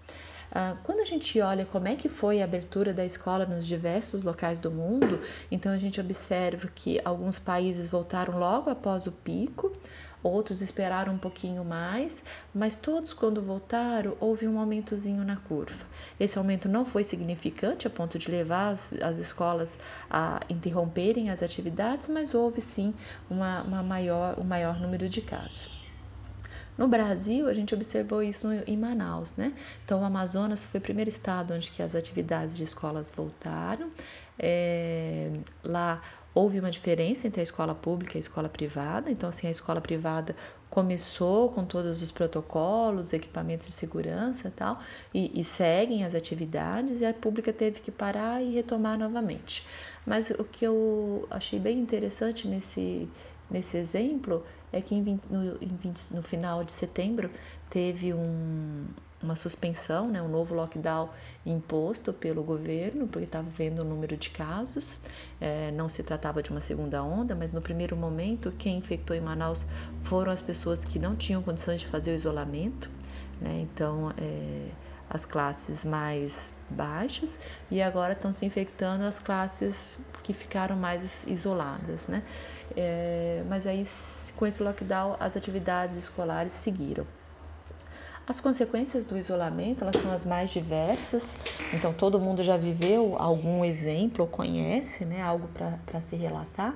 Ah, 0.52 0.78
quando 0.84 1.02
a 1.02 1.06
gente 1.06 1.40
olha 1.42 1.66
como 1.66 1.88
é 1.88 1.96
que 1.96 2.08
foi 2.08 2.42
a 2.42 2.46
abertura 2.46 2.94
da 2.94 3.04
escola 3.04 3.46
nos 3.46 3.66
diversos 3.66 4.24
locais 4.24 4.60
do 4.60 4.72
mundo, 4.72 5.20
então 5.52 5.72
a 5.72 5.78
gente 5.78 6.00
observa 6.00 6.68
que 6.74 7.02
alguns 7.04 7.38
países 7.38 7.90
voltaram 7.90 8.40
logo 8.40 8.70
após 8.70 9.06
o 9.06 9.12
pico, 9.12 9.74
outros 10.32 10.62
esperaram 10.62 11.14
um 11.14 11.18
pouquinho 11.18 11.64
mais, 11.64 12.24
mas 12.54 12.78
todos, 12.78 13.14
quando 13.14 13.42
voltaram, 13.42 14.16
houve 14.20 14.48
um 14.48 14.60
aumentozinho 14.60 15.24
na 15.24 15.36
curva. 15.36 15.86
Esse 16.20 16.38
aumento 16.38 16.68
não 16.68 16.86
foi 16.86 17.04
significante 17.04 17.88
a 17.88 17.90
ponto 17.90 18.18
de 18.20 18.30
levar 18.30 18.70
as, 18.70 18.94
as 19.02 19.18
escolas 19.18 19.78
a 20.10 20.40
interromperem 20.50 21.30
as 21.30 21.42
atividades, 21.42 22.08
mas 22.08 22.34
houve 22.34 22.62
sim 22.62 22.94
uma, 23.30 23.62
uma 23.64 23.84
maior, 23.84 24.40
um 24.40 24.44
maior 24.44 24.80
número 24.80 25.10
de 25.10 25.22
casos. 25.22 25.78
No 26.78 26.88
Brasil, 26.88 27.48
a 27.48 27.54
gente 27.54 27.74
observou 27.74 28.22
isso 28.22 28.48
em 28.68 28.78
Manaus, 28.78 29.36
né? 29.36 29.52
Então, 29.84 30.02
o 30.02 30.06
Amazonas 30.06 30.64
foi 30.64 30.80
o 30.80 30.84
primeiro 30.84 31.10
estado 31.10 31.54
onde 31.54 31.72
que 31.72 31.82
as 31.82 31.96
atividades 31.96 32.56
de 32.56 32.64
escolas 32.64 33.10
voltaram. 33.10 33.90
É, 34.38 35.32
lá 35.64 36.00
houve 36.38 36.60
uma 36.60 36.70
diferença 36.70 37.26
entre 37.26 37.42
a 37.42 37.44
escola 37.44 37.74
pública 37.74 38.16
e 38.16 38.20
a 38.20 38.20
escola 38.20 38.48
privada. 38.48 39.10
Então, 39.10 39.28
assim, 39.28 39.48
a 39.48 39.50
escola 39.50 39.82
privada 39.82 40.36
começou 40.70 41.50
com 41.50 41.66
todos 41.66 42.04
os 42.04 42.12
protocolos, 42.12 43.12
equipamentos 43.12 43.66
de 43.66 43.74
segurança 43.74 44.54
tal, 44.56 44.80
e, 45.12 45.32
e 45.40 45.44
seguem 45.44 46.06
as 46.06 46.14
atividades, 46.14 47.02
e 47.02 47.06
a 47.06 47.14
pública 47.14 47.52
teve 47.52 47.80
que 47.80 47.90
parar 47.90 48.40
e 48.40 48.54
retomar 48.54 49.00
novamente. 49.00 49.66
Mas 50.06 50.30
o 50.30 50.44
que 50.44 50.64
eu 50.64 51.28
achei 51.32 51.60
bem 51.60 51.80
interessante 51.80 52.48
nesse, 52.48 53.10
nesse 53.50 53.76
exemplo 53.76 54.46
é 54.72 54.80
que 54.80 54.94
em 54.94 55.02
20, 55.02 55.24
no, 55.32 55.58
em 55.60 55.76
20, 55.76 56.02
no 56.12 56.22
final 56.22 56.64
de 56.64 56.72
setembro 56.72 57.32
teve 57.68 58.14
um, 58.14 58.86
uma 59.22 59.36
suspensão, 59.36 60.08
né, 60.08 60.22
um 60.22 60.28
novo 60.28 60.54
lockdown 60.54 61.10
imposto 61.46 62.14
pelo 62.14 62.44
governo, 62.44 63.08
porque 63.08 63.26
estava 63.26 63.50
vendo 63.50 63.80
o 63.80 63.84
número 63.84 64.16
de 64.16 64.30
casos. 64.30 65.00
É, 65.42 65.72
não 65.72 65.90
se 65.90 66.04
tratava 66.04 66.44
de 66.44 66.52
uma 66.52 66.62
segunda 66.62 67.04
onda, 67.04 67.36
mas 67.36 67.52
no 67.52 67.62
primeiro 67.62 67.96
momento, 67.96 68.52
quem 68.52 68.78
infectou 68.78 69.16
em 69.16 69.22
Manaus 69.22 69.66
foram 70.04 70.32
as 70.32 70.42
pessoas 70.42 70.86
que 70.86 71.00
não 71.00 71.16
tinham 71.16 71.42
condições 71.42 71.80
de 71.80 71.88
fazer 71.88 72.12
o 72.12 72.16
isolamento. 72.16 72.90
Né? 73.42 73.66
Então, 73.72 74.12
é, 74.18 74.70
as 75.10 75.26
classes 75.26 75.86
mais 75.86 76.54
baixas 76.70 77.40
e 77.72 77.82
agora 77.82 78.14
estão 78.14 78.34
se 78.34 78.46
infectando 78.46 79.04
as 79.06 79.20
classes 79.20 79.98
que 80.22 80.34
ficaram 80.34 80.76
mais 80.76 81.26
isoladas, 81.26 82.08
né? 82.10 82.24
É, 82.76 83.44
mas 83.48 83.66
aí, 83.66 83.88
com 84.36 84.46
esse 84.46 84.62
lockdown, 84.62 85.16
as 85.20 85.38
atividades 85.38 85.96
escolares 85.96 86.52
seguiram. 86.52 87.08
As 88.30 88.42
consequências 88.42 89.06
do 89.06 89.18
isolamento, 89.18 89.86
elas 89.86 89.96
são 89.96 90.12
as 90.12 90.26
mais 90.26 90.50
diversas, 90.50 91.38
então 91.72 91.94
todo 91.94 92.20
mundo 92.20 92.44
já 92.44 92.58
viveu 92.58 93.16
algum 93.18 93.64
exemplo 93.64 94.26
ou 94.26 94.30
conhece, 94.30 95.06
né, 95.06 95.22
algo 95.22 95.48
para 95.48 96.02
se 96.02 96.18
relatar, 96.18 96.76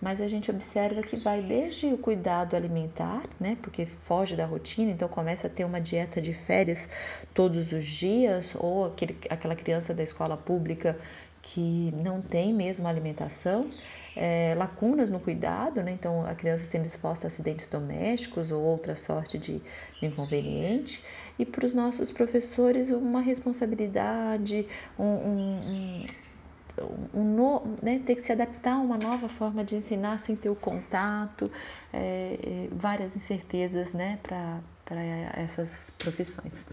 mas 0.00 0.20
a 0.20 0.28
gente 0.28 0.48
observa 0.48 1.02
que 1.02 1.16
vai 1.16 1.42
desde 1.42 1.86
o 1.92 1.98
cuidado 1.98 2.54
alimentar, 2.54 3.24
né, 3.40 3.58
porque 3.60 3.84
foge 3.84 4.36
da 4.36 4.46
rotina, 4.46 4.92
então 4.92 5.08
começa 5.08 5.48
a 5.48 5.50
ter 5.50 5.64
uma 5.64 5.80
dieta 5.80 6.20
de 6.20 6.32
férias 6.32 6.88
todos 7.34 7.72
os 7.72 7.84
dias, 7.84 8.54
ou 8.56 8.84
aquele, 8.86 9.18
aquela 9.28 9.56
criança 9.56 9.92
da 9.92 10.04
escola 10.04 10.36
pública 10.36 10.96
que 11.42 11.92
não 11.96 12.22
tem 12.22 12.54
mesmo 12.54 12.86
alimentação, 12.86 13.68
é, 14.14 14.54
lacunas 14.56 15.10
no 15.10 15.18
cuidado, 15.18 15.82
né? 15.82 15.90
então 15.90 16.24
a 16.24 16.34
criança 16.34 16.64
sendo 16.64 16.86
exposta 16.86 17.26
a 17.26 17.28
acidentes 17.28 17.66
domésticos 17.66 18.52
ou 18.52 18.62
outra 18.62 18.94
sorte 18.94 19.36
de, 19.38 19.60
inconveniente, 20.00 21.04
e 21.36 21.44
para 21.44 21.66
os 21.66 21.74
nossos 21.74 22.12
professores 22.12 22.90
uma 22.90 23.20
responsabilidade, 23.20 24.66
um, 24.96 25.04
um, 25.04 26.04
um, 26.78 27.20
um 27.20 27.24
no, 27.34 27.76
né? 27.82 27.98
ter 27.98 28.14
que 28.14 28.22
se 28.22 28.30
adaptar 28.30 28.74
a 28.74 28.78
uma 28.78 28.96
nova 28.96 29.28
forma 29.28 29.64
de 29.64 29.74
ensinar 29.74 30.18
sem 30.18 30.36
ter 30.36 30.48
o 30.48 30.54
contato, 30.54 31.50
é, 31.92 32.38
é 32.40 32.68
várias 32.70 33.16
incertezas 33.16 33.92
né? 33.92 34.20
para 34.22 34.60
essas 35.34 35.90
profissões. 35.98 36.66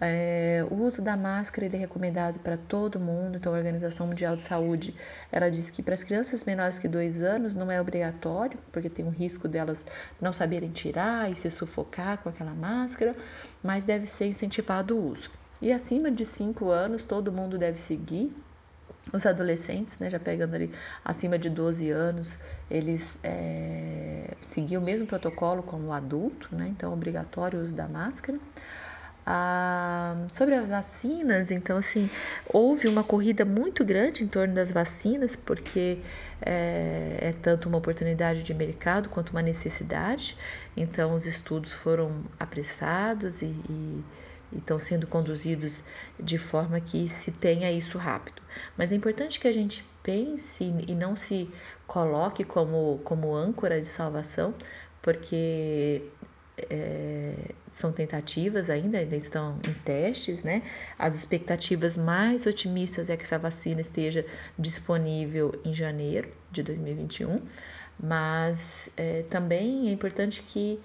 É, 0.00 0.64
o 0.70 0.74
uso 0.74 1.02
da 1.02 1.16
máscara 1.16 1.66
é 1.66 1.76
recomendado 1.76 2.38
para 2.38 2.56
todo 2.56 3.00
mundo, 3.00 3.36
então 3.36 3.52
a 3.52 3.56
Organização 3.56 4.06
Mundial 4.06 4.36
de 4.36 4.42
Saúde 4.42 4.94
ela 5.32 5.50
diz 5.50 5.70
que 5.70 5.82
para 5.82 5.94
as 5.94 6.04
crianças 6.04 6.44
menores 6.44 6.78
que 6.78 6.86
dois 6.86 7.20
anos 7.20 7.54
não 7.54 7.70
é 7.70 7.80
obrigatório, 7.80 8.58
porque 8.70 8.88
tem 8.88 9.04
um 9.04 9.10
risco 9.10 9.48
delas 9.48 9.84
não 10.20 10.32
saberem 10.32 10.70
tirar 10.70 11.30
e 11.30 11.34
se 11.34 11.50
sufocar 11.50 12.18
com 12.18 12.28
aquela 12.28 12.54
máscara, 12.54 13.16
mas 13.62 13.84
deve 13.84 14.06
ser 14.06 14.26
incentivado 14.26 14.96
o 14.96 15.10
uso. 15.10 15.30
E 15.60 15.72
acima 15.72 16.10
de 16.10 16.24
cinco 16.24 16.70
anos 16.70 17.02
todo 17.02 17.32
mundo 17.32 17.58
deve 17.58 17.78
seguir. 17.78 18.32
Os 19.12 19.24
adolescentes, 19.24 19.98
né, 19.98 20.10
já 20.10 20.18
pegando 20.18 20.54
ali 20.54 20.70
acima 21.04 21.38
de 21.38 21.48
12 21.48 21.90
anos, 21.90 22.38
eles 22.70 23.18
é, 23.22 24.34
seguiam 24.40 24.82
o 24.82 24.84
mesmo 24.84 25.06
protocolo 25.06 25.62
como 25.62 25.88
o 25.88 25.92
adulto, 25.92 26.54
né, 26.54 26.68
então 26.68 26.92
obrigatório 26.92 27.58
o 27.58 27.62
uso 27.64 27.72
da 27.72 27.88
máscara. 27.88 28.38
Ah, 29.30 30.26
sobre 30.32 30.54
as 30.54 30.70
vacinas, 30.70 31.50
então, 31.50 31.76
assim, 31.76 32.08
houve 32.46 32.88
uma 32.88 33.04
corrida 33.04 33.44
muito 33.44 33.84
grande 33.84 34.24
em 34.24 34.26
torno 34.26 34.54
das 34.54 34.72
vacinas, 34.72 35.36
porque 35.36 35.98
é, 36.40 37.18
é, 37.20 37.32
tanto 37.42 37.68
uma 37.68 37.76
oportunidade 37.76 38.42
de 38.42 38.54
mercado 38.54 39.10
quanto 39.10 39.28
uma 39.28 39.42
necessidade. 39.42 40.34
Então, 40.74 41.14
os 41.14 41.26
estudos 41.26 41.74
foram 41.74 42.24
apressados 42.40 43.42
e, 43.42 43.54
e 43.68 44.02
estão 44.56 44.78
sendo 44.78 45.06
conduzidos 45.06 45.84
de 46.18 46.38
forma 46.38 46.80
que 46.80 47.08
se 47.08 47.32
tenha 47.32 47.70
isso 47.70 47.98
rápido. 47.98 48.40
Mas 48.76 48.92
é 48.92 48.94
importante 48.94 49.38
que 49.38 49.48
a 49.48 49.52
gente 49.52 49.84
pense 50.02 50.64
e 50.86 50.94
não 50.94 51.14
se 51.14 51.50
coloque 51.86 52.44
como, 52.44 53.00
como 53.04 53.34
âncora 53.34 53.80
de 53.80 53.86
salvação, 53.86 54.54
porque 55.02 56.02
é, 56.70 57.34
são 57.70 57.92
tentativas 57.92 58.70
ainda, 58.70 58.98
ainda 58.98 59.16
estão 59.16 59.58
em 59.68 59.72
testes, 59.72 60.42
né? 60.42 60.62
As 60.98 61.14
expectativas 61.14 61.96
mais 61.96 62.46
otimistas 62.46 63.08
é 63.10 63.16
que 63.16 63.22
essa 63.22 63.38
vacina 63.38 63.80
esteja 63.80 64.24
disponível 64.58 65.54
em 65.64 65.72
janeiro 65.72 66.32
de 66.50 66.62
2021, 66.62 67.42
mas 68.02 68.90
é, 68.96 69.22
também 69.30 69.88
é 69.88 69.92
importante 69.92 70.42
que 70.42 70.80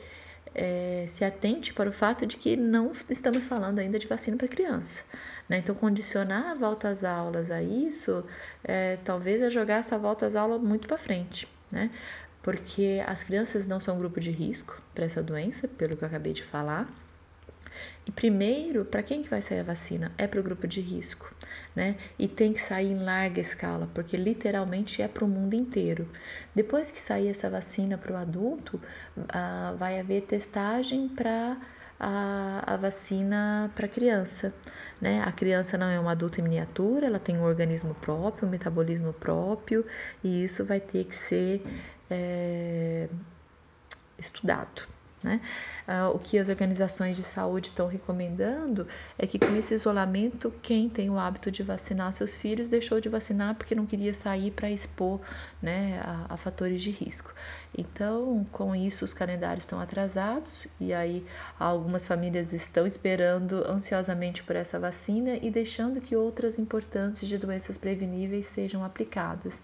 é, 0.56 1.06
se 1.08 1.24
atente 1.26 1.74
para 1.74 1.90
o 1.90 1.94
fato 1.94 2.26
de 2.26 2.38
que 2.38 2.56
não 2.56 2.92
estamos 3.10 3.46
falando 3.46 3.80
ainda 3.80 3.98
de 4.00 4.08
vacina 4.08 4.38
para 4.38 4.48
criança. 4.48 5.02
Né? 5.50 5.58
Então, 5.58 5.76
condicionar 5.76 6.52
a 6.52 6.54
volta 6.56 6.90
às 6.90 7.04
aulas 7.04 7.52
a 7.52 7.62
isso, 7.62 8.24
é, 8.64 8.98
talvez 9.04 9.42
é 9.42 9.50
jogar 9.50 9.76
essa 9.76 9.98
volta 9.98 10.26
às 10.26 10.36
aulas 10.36 10.62
muito 10.62 10.88
para 10.88 10.98
frente. 10.98 11.48
Né? 11.72 11.90
porque 12.44 13.02
as 13.08 13.24
crianças 13.24 13.66
não 13.66 13.80
são 13.80 13.98
grupo 13.98 14.20
de 14.20 14.30
risco 14.30 14.80
para 14.94 15.06
essa 15.06 15.24
doença, 15.24 15.66
pelo 15.66 15.96
que 15.96 16.04
eu 16.04 16.08
acabei 16.08 16.34
de 16.34 16.44
falar. 16.44 16.88
E 18.06 18.12
primeiro, 18.12 18.84
para 18.86 19.02
quem 19.02 19.22
que 19.22 19.30
vai 19.30 19.42
sair 19.42 19.60
a 19.60 19.64
vacina? 19.64 20.12
É 20.18 20.28
para 20.28 20.40
o 20.40 20.44
grupo 20.44 20.68
de 20.68 20.82
risco, 20.82 21.34
né? 21.76 21.96
E 22.20 22.28
tem 22.28 22.54
que 22.54 22.62
sair 22.62 22.92
em 22.92 23.00
larga 23.00 23.40
escala, 23.40 23.90
porque 23.94 24.18
literalmente 24.18 25.02
é 25.02 25.08
para 25.08 25.24
o 25.24 25.28
mundo 25.28 25.54
inteiro. 25.54 26.08
Depois 26.54 26.92
que 26.92 27.00
sair 27.00 27.30
essa 27.30 27.50
vacina 27.50 27.98
para 27.98 28.14
o 28.14 28.18
adulto, 28.18 28.80
ah, 29.30 29.76
vai 29.78 30.00
haver 30.00 30.24
testagem 30.24 31.08
para 31.08 31.58
a, 32.00 32.74
a, 32.74 32.78
vacina 32.78 33.72
para 33.76 33.88
criança, 33.88 34.54
né? 35.00 35.22
A 35.26 35.32
criança 35.32 35.78
não 35.78 35.88
é 35.88 36.00
um 36.00 36.10
adulto 36.10 36.40
em 36.42 36.44
miniatura, 36.44 37.08
ela 37.08 37.20
tem 37.20 37.38
um 37.38 37.44
organismo 37.44 37.96
próprio, 37.96 38.48
um 38.48 38.52
metabolismo 38.52 39.14
próprio, 39.14 39.86
e 40.24 40.44
isso 40.44 40.66
vai 40.66 40.80
ter 40.82 41.06
que 41.06 41.16
ser 41.16 41.64
é, 42.10 43.08
estudado. 44.18 44.93
Né? 45.24 45.40
Ah, 45.88 46.10
o 46.10 46.20
que 46.20 46.38
as 46.38 46.50
organizações 46.50 47.16
de 47.16 47.24
saúde 47.24 47.70
estão 47.70 47.88
recomendando 47.88 48.86
é 49.18 49.26
que 49.26 49.40
com 49.40 49.56
esse 49.56 49.74
isolamento, 49.74 50.54
quem 50.62 50.90
tem 50.90 51.10
o 51.10 51.18
hábito 51.18 51.50
de 51.50 51.64
vacinar 51.64 52.12
seus 52.12 52.36
filhos 52.36 52.68
deixou 52.68 53.00
de 53.00 53.08
vacinar 53.08 53.56
porque 53.56 53.74
não 53.74 53.86
queria 53.86 54.14
sair 54.14 54.52
para 54.52 54.70
expor 54.70 55.22
né, 55.62 56.02
a, 56.04 56.34
a, 56.34 56.38
fatores 56.38 56.82
de 56.82 56.92
risco. 56.92 57.34
Então, 57.76 58.46
com 58.52 58.76
isso, 58.76 59.06
os 59.06 59.14
calendários 59.14 59.64
estão 59.64 59.80
atrasados 59.80 60.68
e 60.80 60.94
aí 60.94 61.26
algumas 61.58 62.06
famílias 62.06 62.52
estão 62.52 62.86
esperando 62.86 63.64
ansiosamente 63.70 64.44
por 64.44 64.56
essa 64.58 64.78
vacina 64.78 65.38
e 65.42 65.50
deixando 65.50 66.02
que 66.02 66.16
outras 66.16 66.60
importantes 66.60 67.28
de 67.28 67.38
doenças 67.38 67.78
preveníveis 67.78 68.46
sejam 68.46 68.84
aplicadas. 68.84 69.62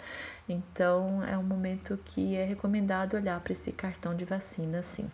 Então, 0.47 1.23
é 1.23 1.37
um 1.37 1.43
momento 1.43 1.99
que 2.05 2.35
é 2.35 2.45
recomendado 2.45 3.15
olhar 3.15 3.39
para 3.41 3.53
esse 3.53 3.71
cartão 3.71 4.15
de 4.15 4.25
vacina, 4.25 4.81
sim. 4.81 5.09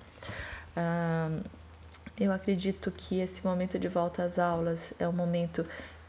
Eu 2.18 2.32
acredito 2.32 2.92
que 2.92 3.20
esse 3.20 3.46
momento 3.46 3.78
de 3.78 3.88
volta 3.88 4.24
às 4.24 4.40
aulas 4.40 4.94
é 4.98 5.08
um 5.08 5.12
momento 5.12 5.66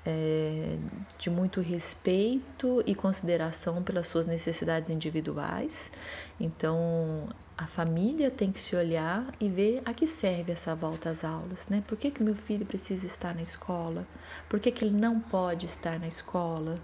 é, 0.07 0.77
de 1.19 1.29
muito 1.29 1.61
respeito 1.61 2.83
e 2.87 2.95
consideração 2.95 3.83
pelas 3.83 4.07
suas 4.07 4.27
necessidades 4.27 4.89
individuais. 4.89 5.91
Então, 6.39 7.29
a 7.59 7.67
família 7.67 8.31
tem 8.31 8.53
que 8.53 8.61
se 8.61 8.77
olhar 8.77 9.27
e 9.41 9.49
ver 9.49 9.83
a 9.85 9.93
que 9.93 10.07
serve 10.07 10.53
essa 10.53 10.77
volta 10.77 11.11
às 11.11 11.25
aulas, 11.25 11.67
né? 11.69 11.83
Por 11.89 11.99
que, 11.99 12.11
que 12.13 12.23
meu 12.23 12.37
filho 12.37 12.65
precisa 12.65 13.05
estar 13.05 13.35
na 13.35 13.43
escola? 13.43 14.07
Por 14.49 14.61
que, 14.61 14.71
que 14.71 14.85
ele 14.85 14.97
não 14.97 15.19
pode 15.19 15.67
estar 15.67 15.99
na 15.99 16.07
escola, 16.07 16.79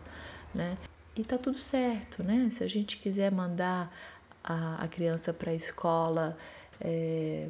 né? 0.52 0.76
E 1.14 1.22
tá 1.22 1.38
tudo 1.38 1.58
certo, 1.58 2.24
né? 2.24 2.48
Se 2.50 2.64
a 2.64 2.68
gente 2.68 2.96
quiser 2.96 3.30
mandar 3.30 3.92
a, 4.42 4.82
a 4.82 4.88
criança 4.88 5.32
para 5.32 5.52
a 5.52 5.54
escola, 5.54 6.36
é, 6.82 7.48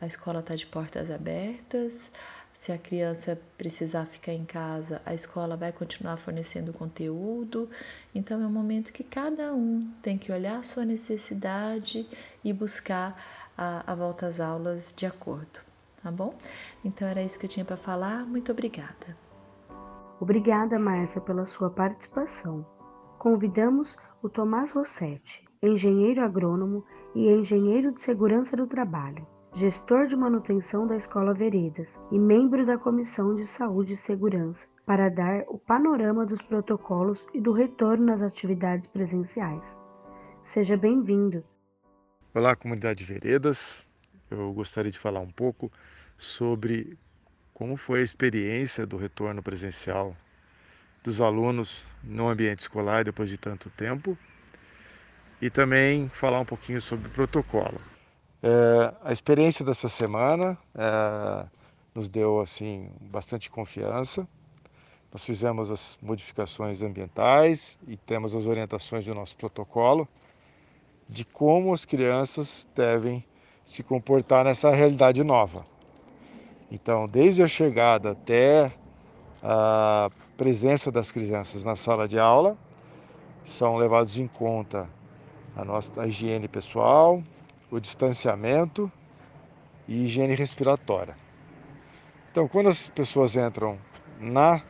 a 0.00 0.06
escola 0.06 0.40
está 0.40 0.54
de 0.54 0.66
portas 0.66 1.10
abertas. 1.10 2.10
Se 2.52 2.72
a 2.72 2.78
criança 2.78 3.38
precisar 3.58 4.06
ficar 4.06 4.32
em 4.32 4.44
casa, 4.44 5.02
a 5.04 5.12
escola 5.12 5.56
vai 5.56 5.72
continuar 5.72 6.16
fornecendo 6.16 6.72
conteúdo. 6.72 7.68
Então 8.14 8.42
é 8.42 8.46
um 8.46 8.52
momento 8.52 8.92
que 8.92 9.04
cada 9.04 9.52
um 9.52 9.90
tem 10.02 10.16
que 10.16 10.32
olhar 10.32 10.58
a 10.58 10.62
sua 10.62 10.84
necessidade 10.84 12.06
e 12.42 12.52
buscar 12.52 13.20
a, 13.56 13.92
a 13.92 13.94
volta 13.94 14.26
às 14.26 14.40
aulas 14.40 14.94
de 14.96 15.04
acordo, 15.04 15.60
tá 16.02 16.10
bom? 16.10 16.34
Então 16.84 17.06
era 17.06 17.22
isso 17.22 17.38
que 17.38 17.46
eu 17.46 17.50
tinha 17.50 17.64
para 17.64 17.76
falar. 17.76 18.24
Muito 18.24 18.52
obrigada. 18.52 19.16
Obrigada, 20.20 20.78
Márcia, 20.78 21.20
pela 21.20 21.44
sua 21.44 21.68
participação 21.68 22.64
convidamos 23.24 23.96
o 24.22 24.28
Tomás 24.28 24.70
Rossetti, 24.70 25.42
engenheiro 25.66 26.22
agrônomo 26.22 26.84
e 27.14 27.28
engenheiro 27.28 27.92
de 27.92 28.02
segurança 28.02 28.56
do 28.56 28.66
trabalho, 28.66 29.26
gestor 29.54 30.06
de 30.06 30.16
manutenção 30.16 30.86
da 30.86 30.96
Escola 30.96 31.32
Veredas 31.32 31.98
e 32.10 32.18
membro 32.18 32.66
da 32.66 32.76
Comissão 32.76 33.34
de 33.34 33.46
Saúde 33.46 33.94
e 33.94 33.96
Segurança, 33.96 34.66
para 34.84 35.08
dar 35.08 35.44
o 35.48 35.58
panorama 35.58 36.26
dos 36.26 36.42
protocolos 36.42 37.24
e 37.32 37.40
do 37.40 37.52
retorno 37.52 38.04
nas 38.04 38.20
atividades 38.20 38.86
presenciais. 38.88 39.64
Seja 40.42 40.76
bem-vindo. 40.76 41.42
Olá, 42.34 42.54
comunidade 42.54 43.04
Veredas. 43.04 43.88
Eu 44.30 44.52
gostaria 44.52 44.90
de 44.90 44.98
falar 44.98 45.20
um 45.20 45.30
pouco 45.30 45.72
sobre 46.18 46.98
como 47.54 47.76
foi 47.76 48.00
a 48.00 48.02
experiência 48.02 48.86
do 48.86 48.96
retorno 48.96 49.42
presencial 49.42 50.14
dos 51.02 51.20
alunos 51.20 51.86
no 52.02 52.28
ambiente 52.28 52.60
escolar 52.60 53.04
depois 53.04 53.30
de 53.30 53.38
tanto 53.38 53.70
tempo 53.70 54.18
e 55.40 55.50
também 55.50 56.08
falar 56.08 56.40
um 56.40 56.44
pouquinho 56.44 56.80
sobre 56.80 57.08
o 57.08 57.10
protocolo. 57.10 57.80
É, 58.42 58.94
a 59.02 59.12
experiência 59.12 59.64
dessa 59.64 59.88
semana 59.88 60.58
é, 60.74 61.46
nos 61.94 62.08
deu 62.08 62.40
assim 62.40 62.90
bastante 63.00 63.50
confiança. 63.50 64.26
Nós 65.12 65.24
fizemos 65.24 65.70
as 65.70 65.98
modificações 66.02 66.82
ambientais 66.82 67.78
e 67.86 67.96
temos 67.96 68.34
as 68.34 68.46
orientações 68.46 69.04
do 69.04 69.14
nosso 69.14 69.36
protocolo 69.36 70.08
de 71.08 71.24
como 71.24 71.72
as 71.72 71.84
crianças 71.84 72.68
devem 72.74 73.24
se 73.64 73.82
comportar 73.82 74.44
nessa 74.44 74.70
realidade 74.70 75.22
nova. 75.22 75.64
Então, 76.70 77.06
desde 77.06 77.42
a 77.42 77.48
chegada 77.48 78.10
até 78.12 78.72
a 79.42 80.10
presença 80.36 80.90
das 80.90 81.12
crianças 81.12 81.64
na 81.64 81.76
sala 81.76 82.08
de 82.08 82.18
aula, 82.18 82.58
são 83.44 83.76
levados 83.76 84.18
em 84.18 84.26
conta 84.26 84.88
a 85.56 85.64
nossa 85.64 86.00
a 86.00 86.06
higiene 86.06 86.48
pessoal, 86.48 87.22
o 87.70 87.78
distanciamento 87.78 88.90
e 89.86 90.04
higiene 90.04 90.34
respiratória. 90.34 91.16
Então, 92.30 92.48
quando 92.48 92.68
as 92.68 92.88
pessoas 92.88 93.36
entram 93.36 93.78
na 94.18 94.62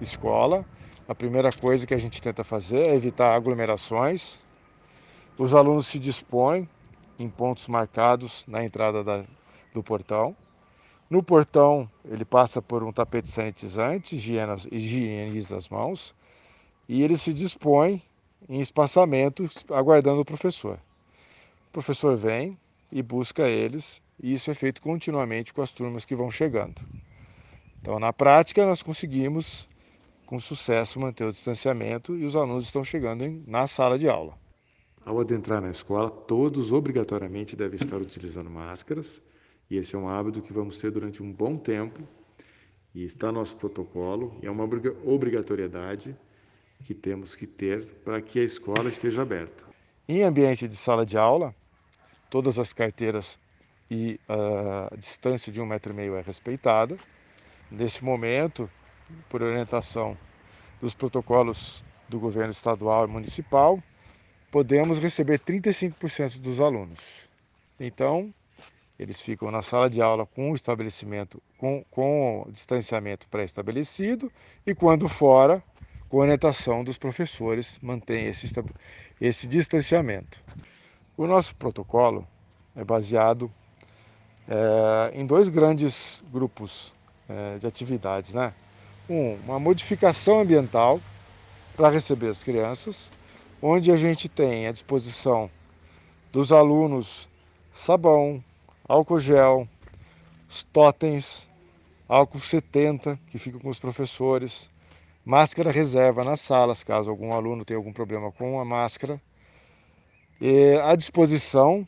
escola, 0.00 0.66
a 1.06 1.14
primeira 1.14 1.50
coisa 1.52 1.86
que 1.86 1.94
a 1.94 1.98
gente 1.98 2.20
tenta 2.20 2.42
fazer 2.42 2.88
é 2.88 2.94
evitar 2.94 3.34
aglomerações. 3.34 4.40
Os 5.38 5.54
alunos 5.54 5.86
se 5.86 5.98
dispõem 5.98 6.68
em 7.18 7.28
pontos 7.28 7.68
marcados 7.68 8.44
na 8.46 8.64
entrada 8.64 9.04
da, 9.04 9.24
do 9.72 9.82
portão. 9.82 10.36
No 11.08 11.22
portão, 11.22 11.90
ele 12.04 12.24
passa 12.24 12.62
por 12.62 12.82
um 12.82 12.92
tapete 12.92 13.28
sanitizante, 13.28 14.16
higieniza 14.16 15.56
as 15.56 15.68
mãos 15.68 16.14
e 16.88 17.02
ele 17.02 17.16
se 17.16 17.32
dispõe 17.32 18.02
em 18.48 18.60
espaçamento 18.60 19.48
aguardando 19.70 20.20
o 20.20 20.24
professor. 20.24 20.78
O 21.68 21.72
professor 21.72 22.16
vem 22.16 22.58
e 22.90 23.02
busca 23.02 23.48
eles 23.48 24.02
e 24.22 24.34
isso 24.34 24.50
é 24.50 24.54
feito 24.54 24.80
continuamente 24.82 25.52
com 25.52 25.62
as 25.62 25.72
turmas 25.72 26.04
que 26.04 26.14
vão 26.14 26.30
chegando. 26.30 26.80
Então, 27.80 27.98
na 27.98 28.12
prática, 28.12 28.64
nós 28.64 28.82
conseguimos 28.82 29.68
com 30.26 30.38
sucesso 30.38 31.00
manter 31.00 31.24
o 31.24 31.32
distanciamento 31.32 32.16
e 32.16 32.24
os 32.24 32.36
alunos 32.36 32.64
estão 32.64 32.84
chegando 32.84 33.42
na 33.46 33.66
sala 33.66 33.98
de 33.98 34.08
aula. 34.08 34.38
Ao 35.04 35.20
adentrar 35.20 35.60
na 35.60 35.70
escola, 35.70 36.08
todos 36.08 36.72
obrigatoriamente 36.72 37.56
devem 37.56 37.76
estar 37.76 37.96
utilizando 37.96 38.48
máscaras 38.48 39.20
e 39.68 39.76
esse 39.76 39.96
é 39.96 39.98
um 39.98 40.08
hábito 40.08 40.40
que 40.40 40.52
vamos 40.52 40.78
ter 40.78 40.90
durante 40.90 41.22
um 41.22 41.32
bom 41.32 41.56
tempo 41.56 42.00
e 42.94 43.04
está 43.04 43.28
no 43.28 43.40
nosso 43.40 43.56
protocolo 43.56 44.36
e 44.42 44.46
é 44.46 44.50
uma 44.50 44.68
obrigatoriedade 45.04 46.16
que 46.84 46.94
temos 46.94 47.34
que 47.34 47.46
ter 47.46 47.84
para 48.04 48.20
que 48.20 48.40
a 48.40 48.44
escola 48.44 48.88
esteja 48.88 49.22
aberta. 49.22 49.64
Em 50.08 50.22
ambiente 50.22 50.66
de 50.66 50.76
sala 50.76 51.06
de 51.06 51.16
aula, 51.16 51.54
todas 52.28 52.58
as 52.58 52.72
carteiras 52.72 53.38
e 53.90 54.18
a 54.28 54.94
distância 54.96 55.52
de 55.52 55.60
um 55.60 55.66
metro 55.66 55.92
e 55.92 55.96
meio 55.96 56.16
é 56.16 56.22
respeitada. 56.22 56.96
nesse 57.70 58.04
momento, 58.04 58.68
por 59.28 59.42
orientação 59.42 60.16
dos 60.80 60.94
protocolos 60.94 61.82
do 62.08 62.18
governo 62.18 62.50
estadual 62.50 63.06
e 63.06 63.10
municipal, 63.10 63.82
podemos 64.50 64.98
receber 64.98 65.38
35% 65.38 66.38
dos 66.38 66.60
alunos. 66.60 67.28
Então, 67.80 68.32
eles 68.98 69.20
ficam 69.20 69.50
na 69.50 69.62
sala 69.62 69.88
de 69.88 70.00
aula 70.00 70.26
com 70.26 70.52
o 70.52 70.54
estabelecimento, 70.54 71.42
com, 71.58 71.84
com 71.90 72.42
o 72.42 72.50
distanciamento 72.52 73.26
pré-estabelecido 73.28 74.30
e 74.66 74.74
quando 74.74 75.08
fora, 75.08 75.62
com 76.12 76.18
orientação 76.18 76.84
dos 76.84 76.98
professores, 76.98 77.78
mantém 77.80 78.26
esse, 78.26 78.52
esse 79.18 79.46
distanciamento. 79.46 80.38
O 81.16 81.26
nosso 81.26 81.56
protocolo 81.56 82.28
é 82.76 82.84
baseado 82.84 83.50
é, 84.46 85.18
em 85.18 85.24
dois 85.24 85.48
grandes 85.48 86.22
grupos 86.30 86.92
é, 87.26 87.58
de 87.58 87.66
atividades. 87.66 88.34
Né? 88.34 88.52
Um, 89.08 89.36
uma 89.36 89.58
modificação 89.58 90.40
ambiental 90.40 91.00
para 91.74 91.88
receber 91.88 92.28
as 92.28 92.44
crianças, 92.44 93.10
onde 93.62 93.90
a 93.90 93.96
gente 93.96 94.28
tem 94.28 94.66
à 94.66 94.72
disposição 94.72 95.50
dos 96.30 96.52
alunos 96.52 97.26
sabão, 97.72 98.44
álcool 98.86 99.18
gel, 99.18 99.66
os 100.46 100.62
totens, 100.62 101.48
álcool 102.06 102.38
70, 102.38 103.18
que 103.28 103.38
fica 103.38 103.58
com 103.58 103.70
os 103.70 103.78
professores, 103.78 104.70
máscara 105.24 105.70
reserva 105.70 106.24
nas 106.24 106.40
salas, 106.40 106.82
caso 106.82 107.08
algum 107.08 107.32
aluno 107.32 107.64
tenha 107.64 107.78
algum 107.78 107.92
problema 107.92 108.32
com 108.32 108.60
a 108.60 108.64
máscara, 108.64 109.20
e 110.40 110.74
à 110.82 110.96
disposição 110.96 111.86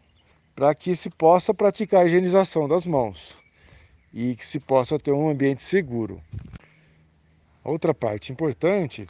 para 0.55 0.75
que 0.75 0.94
se 0.94 1.11
possa 1.11 1.53
praticar 1.53 2.03
a 2.03 2.07
higienização 2.07 2.68
das 2.68 2.87
mãos 2.87 3.37
e 4.12 4.37
que 4.37 4.47
se 4.47 4.61
possa 4.61 4.99
ter 4.99 5.11
um 5.11 5.29
ambiente 5.29 5.62
seguro. 5.62 6.23
Outra 7.64 7.92
parte 7.92 8.31
importante 8.31 9.07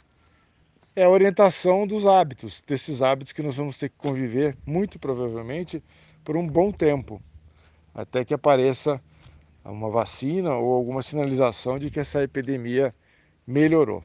é 0.95 1.03
a 1.03 1.09
orientação 1.09 1.85
dos 1.85 2.07
hábitos, 2.07 2.63
desses 2.65 3.03
hábitos 3.03 3.33
que 3.33 3.43
nós 3.43 3.55
vamos 3.55 3.77
ter 3.77 3.89
que 3.89 3.97
conviver, 3.97 4.57
muito 4.65 4.97
provavelmente, 4.97 5.83
por 6.23 6.35
um 6.35 6.47
bom 6.47 6.71
tempo 6.71 7.21
até 7.93 8.25
que 8.25 8.33
apareça 8.33 8.99
uma 9.63 9.89
vacina 9.89 10.55
ou 10.55 10.73
alguma 10.73 11.01
sinalização 11.03 11.77
de 11.77 11.89
que 11.91 11.99
essa 11.99 12.23
epidemia 12.23 12.93
melhorou. 13.45 14.03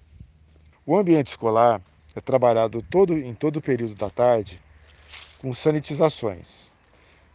O 0.91 0.99
ambiente 0.99 1.29
escolar 1.29 1.81
é 2.17 2.21
trabalhado 2.21 2.83
todo, 2.83 3.17
em 3.17 3.33
todo 3.33 3.59
o 3.59 3.63
período 3.63 3.95
da 3.95 4.11
tarde 4.11 4.61
com 5.41 5.55
sanitizações. 5.55 6.73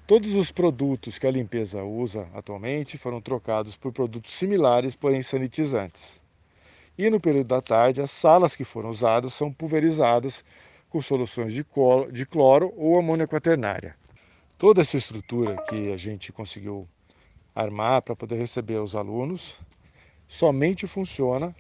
Todos 0.06 0.36
os 0.36 0.52
produtos 0.52 1.18
que 1.18 1.26
a 1.26 1.32
limpeza 1.32 1.82
usa 1.82 2.28
atualmente 2.34 2.98
foram 2.98 3.22
trocados 3.22 3.78
por 3.78 3.94
produtos 3.94 4.34
similares, 4.34 4.94
porém 4.94 5.22
sanitizantes. 5.22 6.20
E 6.98 7.10
no 7.10 7.18
período 7.18 7.48
da 7.48 7.62
tarde, 7.62 8.02
as 8.02 8.12
salas 8.12 8.58
que 8.58 8.66
foram 8.66 8.90
usadas 8.90 9.34
são 9.34 9.54
pulverizadas 9.54 10.44
com 10.90 11.02
soluções 11.02 11.54
de 11.54 11.64
cloro, 11.64 12.12
de 12.12 12.26
cloro 12.26 12.74
ou 12.76 13.00
amônia 13.00 13.26
quaternária. 13.26 13.96
Toda 14.58 14.82
essa 14.82 14.98
estrutura 14.98 15.56
que 15.70 15.94
a 15.94 15.96
gente 15.96 16.34
conseguiu 16.34 16.86
armar 17.56 18.02
para 18.02 18.18
poder 18.18 18.36
receber 18.36 18.82
os 18.82 18.98
alunos 18.98 19.58
somente 20.28 20.86
funciona 20.86 21.56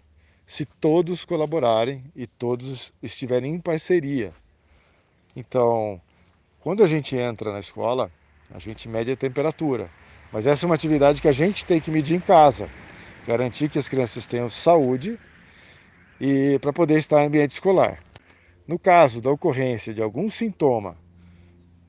se 0.45 0.65
todos 0.65 1.25
colaborarem 1.25 2.03
e 2.15 2.27
todos 2.27 2.93
estiverem 3.01 3.53
em 3.55 3.59
parceria. 3.59 4.33
Então, 5.35 5.99
quando 6.59 6.83
a 6.83 6.85
gente 6.85 7.15
entra 7.15 7.51
na 7.51 7.59
escola, 7.59 8.11
a 8.51 8.59
gente 8.59 8.87
mede 8.87 9.11
a 9.11 9.17
temperatura, 9.17 9.89
mas 10.31 10.45
essa 10.45 10.65
é 10.65 10.67
uma 10.67 10.75
atividade 10.75 11.21
que 11.21 11.27
a 11.27 11.31
gente 11.31 11.65
tem 11.65 11.81
que 11.81 11.91
medir 11.91 12.15
em 12.15 12.19
casa, 12.19 12.69
garantir 13.25 13.69
que 13.69 13.79
as 13.79 13.89
crianças 13.89 14.25
tenham 14.25 14.47
saúde 14.47 15.19
e 16.19 16.59
para 16.59 16.71
poder 16.71 16.97
estar 16.97 17.23
em 17.23 17.27
ambiente 17.27 17.51
escolar. 17.51 17.99
No 18.67 18.79
caso 18.79 19.21
da 19.21 19.31
ocorrência 19.31 19.93
de 19.93 20.01
algum 20.01 20.29
sintoma 20.29 20.97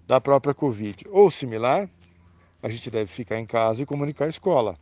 da 0.06 0.20
própria 0.20 0.54
Covid 0.54 1.06
ou 1.10 1.30
similar, 1.30 1.88
a 2.62 2.68
gente 2.68 2.90
deve 2.90 3.10
ficar 3.10 3.38
em 3.38 3.46
casa 3.46 3.82
e 3.82 3.86
comunicar 3.86 4.26
a 4.26 4.28
escola. 4.28 4.76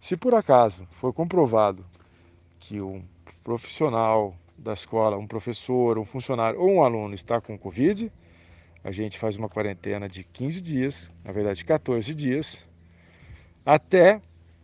Se 0.00 0.16
por 0.16 0.34
acaso 0.34 0.86
for 0.90 1.12
comprovado 1.12 1.84
que 2.58 2.80
um 2.80 3.02
profissional 3.42 4.34
da 4.56 4.72
escola, 4.72 5.16
um 5.16 5.26
professor, 5.26 5.98
um 5.98 6.04
funcionário 6.04 6.60
ou 6.60 6.70
um 6.70 6.82
aluno 6.82 7.14
está 7.14 7.40
com 7.40 7.56
Covid, 7.58 8.12
a 8.82 8.90
gente 8.90 9.18
faz 9.18 9.36
uma 9.36 9.48
quarentena 9.48 10.08
de 10.08 10.24
15 10.24 10.60
dias, 10.60 11.12
na 11.24 11.32
verdade 11.32 11.64
14 11.64 12.14
dias, 12.14 12.64
até 13.64 14.20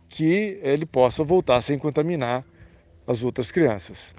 que 0.09 0.59
ele 0.61 0.85
possa 0.85 1.23
voltar 1.23 1.61
sem 1.61 1.77
contaminar 1.77 2.45
as 3.07 3.23
outras 3.23 3.51
crianças. 3.51 4.15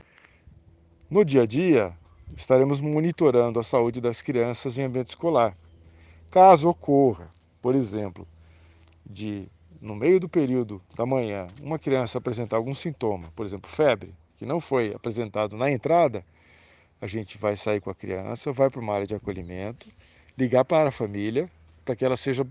No 1.09 1.25
dia 1.25 1.43
a 1.43 1.47
dia, 1.47 1.93
estaremos 2.37 2.81
monitorando 2.81 3.59
a 3.59 3.63
saúde 3.63 4.01
das 4.01 4.23
crianças 4.23 4.79
em 4.79 4.83
ambiente 4.83 5.11
escolar. 5.11 5.57
Caso 6.31 6.69
ocorra, 6.69 7.31
por 7.63 7.75
exemplo, 7.75 8.27
de 9.05 9.49
no 9.81 9.95
meio 9.95 10.19
do 10.21 10.29
período 10.29 10.81
da 10.95 11.07
manhã 11.07 11.47
uma 11.61 11.79
criança 11.79 12.19
apresentar 12.19 12.57
algum 12.57 12.75
sintoma, 12.75 13.33
por 13.35 13.45
exemplo, 13.47 13.71
febre, 13.71 14.15
que 14.37 14.45
não 14.47 14.61
foi 14.61 14.93
apresentado 14.95 15.57
na 15.57 15.71
entrada, 15.71 16.25
a 17.01 17.07
gente 17.07 17.39
vai 17.39 17.57
sair 17.57 17.81
com 17.81 17.91
a 17.91 17.95
criança, 17.95 18.53
vai 18.53 18.71
para 18.71 18.81
uma 18.81 18.95
área 18.95 19.07
de 19.07 19.15
acolhimento, 19.15 19.87
ligar 20.37 20.65
para 20.65 20.89
a 20.89 20.93
família 20.93 21.51
para 21.85 21.95
que 21.95 22.05
ela 22.05 22.17
seja 22.17 22.47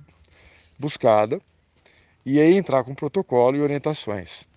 buscada 0.78 1.42
e 2.26 2.40
aí 2.40 2.56
entrar 2.56 2.84
com 2.84 2.96
protocolo 2.96 3.58
e 3.58 3.62
orientações. 3.62 4.48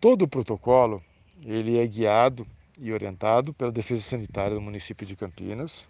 Todo 0.00 0.22
o 0.22 0.28
protocolo 0.28 1.02
ele 1.44 1.78
é 1.78 1.86
guiado 1.86 2.46
e 2.78 2.92
orientado 2.92 3.54
pela 3.54 3.72
Defesa 3.72 4.02
Sanitária 4.02 4.54
do 4.54 4.60
município 4.60 5.06
de 5.06 5.16
Campinas. 5.16 5.88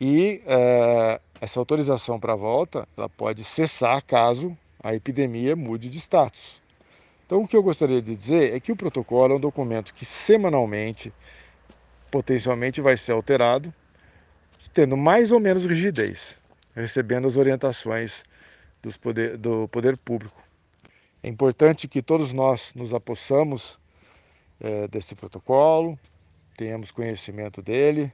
E 0.00 0.42
é, 0.46 1.20
essa 1.40 1.58
autorização 1.58 2.18
para 2.18 2.32
a 2.32 2.36
volta 2.36 2.86
ela 2.96 3.08
pode 3.08 3.44
cessar 3.44 4.02
caso 4.02 4.56
a 4.82 4.94
epidemia 4.94 5.54
mude 5.54 5.88
de 5.88 5.98
status. 5.98 6.60
Então, 7.26 7.42
o 7.42 7.48
que 7.48 7.56
eu 7.56 7.62
gostaria 7.62 8.02
de 8.02 8.16
dizer 8.16 8.54
é 8.54 8.60
que 8.60 8.72
o 8.72 8.76
protocolo 8.76 9.34
é 9.34 9.36
um 9.36 9.40
documento 9.40 9.94
que 9.94 10.04
semanalmente, 10.04 11.12
potencialmente, 12.10 12.80
vai 12.80 12.96
ser 12.96 13.12
alterado, 13.12 13.72
tendo 14.72 14.96
mais 14.96 15.30
ou 15.30 15.38
menos 15.38 15.64
rigidez, 15.64 16.40
recebendo 16.74 17.26
as 17.26 17.36
orientações 17.36 18.24
poder, 19.00 19.36
do 19.36 19.68
poder 19.68 19.96
público. 19.96 20.42
É 21.22 21.28
importante 21.28 21.86
que 21.86 22.02
todos 22.02 22.32
nós 22.32 22.74
nos 22.74 22.94
apossamos 22.94 23.78
é, 24.58 24.88
desse 24.88 25.14
protocolo, 25.14 25.98
tenhamos 26.56 26.90
conhecimento 26.90 27.62
dele 27.62 28.12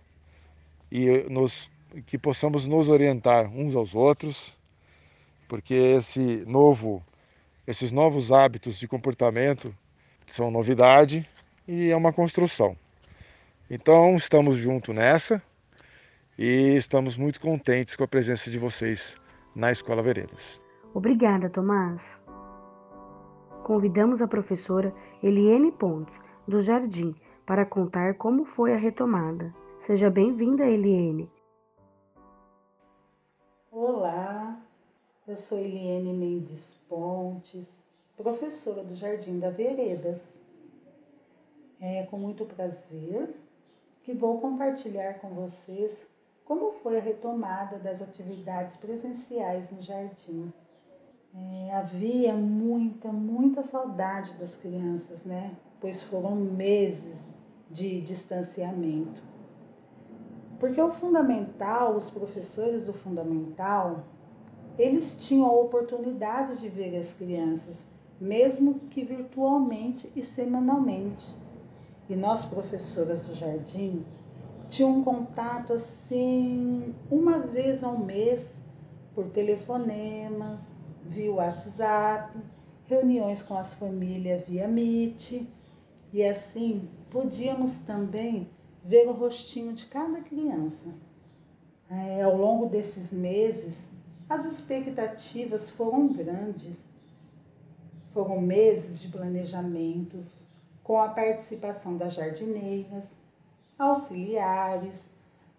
e 0.90 1.24
nos, 1.30 1.70
que 2.06 2.18
possamos 2.18 2.66
nos 2.66 2.88
orientar 2.88 3.46
uns 3.50 3.74
aos 3.74 3.94
outros, 3.94 4.55
porque 5.48 5.74
esse 5.74 6.44
novo, 6.46 7.02
esses 7.66 7.92
novos 7.92 8.32
hábitos 8.32 8.78
de 8.78 8.88
comportamento 8.88 9.74
são 10.26 10.50
novidade 10.50 11.28
e 11.66 11.90
é 11.90 11.96
uma 11.96 12.12
construção. 12.12 12.76
Então 13.70 14.14
estamos 14.14 14.56
juntos 14.56 14.94
nessa 14.94 15.42
e 16.38 16.76
estamos 16.76 17.16
muito 17.16 17.40
contentes 17.40 17.96
com 17.96 18.04
a 18.04 18.08
presença 18.08 18.50
de 18.50 18.58
vocês 18.58 19.16
na 19.54 19.72
Escola 19.72 20.02
Veredas. 20.02 20.60
Obrigada, 20.94 21.50
Tomás. 21.50 22.00
Convidamos 23.64 24.22
a 24.22 24.28
professora 24.28 24.94
Eliene 25.22 25.72
Pontes 25.72 26.20
do 26.46 26.60
jardim 26.60 27.14
para 27.44 27.66
contar 27.66 28.14
como 28.14 28.44
foi 28.44 28.72
a 28.72 28.76
retomada. 28.76 29.52
Seja 29.80 30.10
bem-vinda, 30.10 30.64
Eliene. 30.64 31.30
Olá, 33.70 34.58
eu 35.26 35.34
sou 35.34 35.58
Eliene 35.58 36.12
Mendes 36.12 36.76
Pontes, 36.88 37.66
professora 38.16 38.84
do 38.84 38.94
Jardim 38.94 39.40
da 39.40 39.50
Veredas. 39.50 40.22
É 41.80 42.04
com 42.04 42.16
muito 42.16 42.44
prazer 42.44 43.34
que 44.04 44.14
vou 44.14 44.40
compartilhar 44.40 45.14
com 45.14 45.30
vocês 45.30 46.06
como 46.44 46.70
foi 46.74 46.98
a 46.98 47.02
retomada 47.02 47.76
das 47.78 48.00
atividades 48.00 48.76
presenciais 48.76 49.68
no 49.72 49.82
jardim. 49.82 50.52
É, 51.34 51.74
havia 51.74 52.34
muita, 52.34 53.10
muita 53.12 53.64
saudade 53.64 54.32
das 54.34 54.54
crianças, 54.56 55.24
né? 55.24 55.56
pois 55.80 56.04
foram 56.04 56.36
meses 56.36 57.26
de 57.68 58.00
distanciamento. 58.00 59.20
Porque 60.60 60.80
o 60.80 60.92
fundamental, 60.92 61.96
os 61.96 62.10
professores 62.10 62.86
do 62.86 62.94
fundamental, 62.94 64.04
eles 64.78 65.14
tinham 65.14 65.46
a 65.46 65.52
oportunidade 65.52 66.60
de 66.60 66.68
ver 66.68 66.96
as 66.96 67.12
crianças, 67.12 67.84
mesmo 68.20 68.74
que 68.90 69.04
virtualmente 69.04 70.10
e 70.14 70.22
semanalmente. 70.22 71.34
E 72.08 72.14
nós, 72.14 72.44
professoras 72.44 73.26
do 73.26 73.34
jardim, 73.34 74.04
tínhamos 74.68 74.98
um 74.98 75.04
contato 75.04 75.72
assim, 75.72 76.94
uma 77.10 77.38
vez 77.38 77.82
ao 77.82 77.98
mês, 77.98 78.54
por 79.14 79.28
telefonemas, 79.30 80.74
via 81.04 81.32
WhatsApp, 81.32 82.36
reuniões 82.86 83.42
com 83.42 83.56
as 83.56 83.74
famílias 83.74 84.44
via 84.46 84.68
Meet 84.68 85.42
e 86.12 86.24
assim 86.24 86.88
podíamos 87.10 87.80
também 87.80 88.48
ver 88.84 89.08
o 89.08 89.12
rostinho 89.12 89.72
de 89.72 89.86
cada 89.86 90.20
criança. 90.20 90.94
É, 91.88 92.22
ao 92.22 92.36
longo 92.36 92.66
desses 92.66 93.12
meses, 93.12 93.76
as 94.28 94.44
expectativas 94.44 95.70
foram 95.70 96.08
grandes. 96.08 96.76
Foram 98.12 98.40
meses 98.40 99.00
de 99.00 99.08
planejamentos, 99.08 100.46
com 100.82 101.00
a 101.00 101.10
participação 101.10 101.96
das 101.96 102.14
jardineiras, 102.14 103.04
auxiliares, 103.78 105.02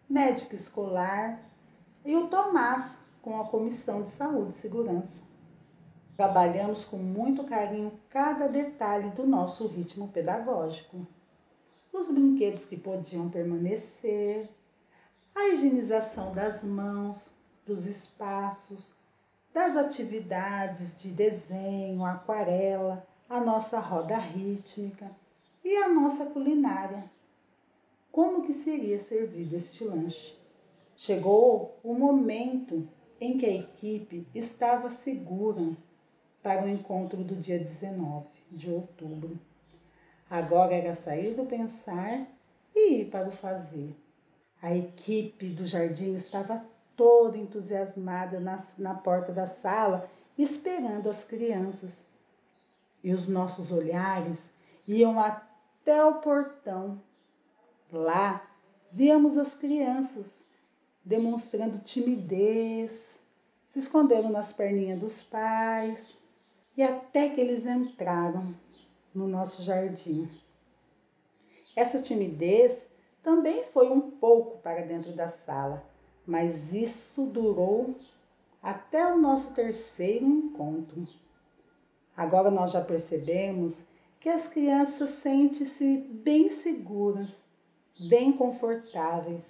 médico 0.10 0.56
escolar 0.56 1.40
e 2.04 2.16
o 2.16 2.28
Tomás 2.28 2.98
com 3.22 3.40
a 3.40 3.46
Comissão 3.46 4.04
de 4.04 4.10
Saúde 4.10 4.52
e 4.52 4.56
Segurança. 4.56 5.20
Trabalhamos 6.16 6.84
com 6.84 6.98
muito 6.98 7.44
carinho 7.44 7.92
cada 8.10 8.48
detalhe 8.48 9.12
do 9.12 9.28
nosso 9.28 9.68
ritmo 9.68 10.08
pedagógico. 10.08 11.06
Os 11.94 12.10
brinquedos 12.10 12.66
que 12.66 12.76
podiam 12.76 13.30
permanecer, 13.30 14.50
a 15.36 15.50
higienização 15.50 16.32
das 16.34 16.64
mãos, 16.64 17.37
dos 17.68 17.86
espaços, 17.86 18.94
das 19.54 19.76
atividades 19.76 20.98
de 20.98 21.10
desenho, 21.10 22.06
aquarela, 22.06 23.06
a 23.30 23.42
nossa 23.42 23.80
roda 23.80 24.18
rítmica 24.18 25.12
e 25.64 25.76
a 25.76 25.90
nossa 25.90 26.26
culinária. 26.28 27.12
Como 28.12 28.44
que 28.44 28.54
seria 28.54 28.98
servido 28.98 29.56
este 29.56 29.84
lanche? 29.84 30.38
Chegou 30.96 31.78
o 31.84 31.94
momento 31.94 32.88
em 33.20 33.38
que 33.38 33.46
a 33.46 33.54
equipe 33.54 34.26
estava 34.34 34.90
segura 34.90 35.76
para 36.42 36.66
o 36.66 36.70
encontro 36.70 37.24
do 37.24 37.36
dia 37.36 37.60
19 37.60 38.28
de 38.50 38.72
outubro. 38.72 39.38
Agora 40.30 40.74
era 40.74 40.94
sair 40.94 41.36
do 41.36 41.46
pensar 41.46 42.26
e 42.76 43.02
ir 43.02 43.10
para 43.10 43.28
o 43.28 43.32
fazer. 43.32 43.96
A 44.62 44.76
equipe 44.76 45.50
do 45.50 45.66
jardim 45.66 46.16
estava 46.16 46.66
toda 46.98 47.38
entusiasmada 47.38 48.42
na, 48.42 48.62
na 48.78 48.96
porta 48.96 49.32
da 49.32 49.48
sala, 49.48 50.10
esperando 50.38 51.10
as 51.10 51.24
crianças. 51.24 52.06
E 53.02 53.14
os 53.14 53.30
nossos 53.30 53.72
olhares 53.72 54.50
iam 54.86 55.18
até 55.18 56.04
o 56.04 56.16
portão. 56.16 57.02
Lá 57.90 58.46
víamos 58.92 59.38
as 59.38 59.54
crianças 59.54 60.26
demonstrando 61.06 61.80
timidez, 61.80 63.18
se 63.70 63.80
esconderam 63.80 64.30
nas 64.30 64.52
perninhas 64.52 65.00
dos 65.00 65.24
pais 65.24 66.18
e 66.76 66.84
até 66.84 67.30
que 67.30 67.40
eles 67.40 67.66
entraram 67.66 68.54
no 69.14 69.26
nosso 69.26 69.64
jardim. 69.64 70.30
Essa 71.76 72.02
timidez 72.02 72.86
também 73.24 73.64
foi 73.66 73.90
um 73.90 74.12
pouco 74.12 74.58
para 74.58 74.82
dentro 74.82 75.14
da 75.14 75.30
sala, 75.30 75.86
mas 76.28 76.74
isso 76.74 77.26
durou 77.26 77.96
até 78.62 79.14
o 79.14 79.18
nosso 79.18 79.54
terceiro 79.54 80.26
encontro. 80.26 81.08
Agora 82.16 82.52
nós 82.52 82.72
já 82.72 82.84
percebemos 82.84 83.78
que 84.20 84.28
as 84.28 84.46
crianças 84.46 85.12
sentem-se 85.12 85.98
bem 85.98 86.50
seguras, 86.50 87.30
bem 88.10 88.34
confortáveis, 88.34 89.46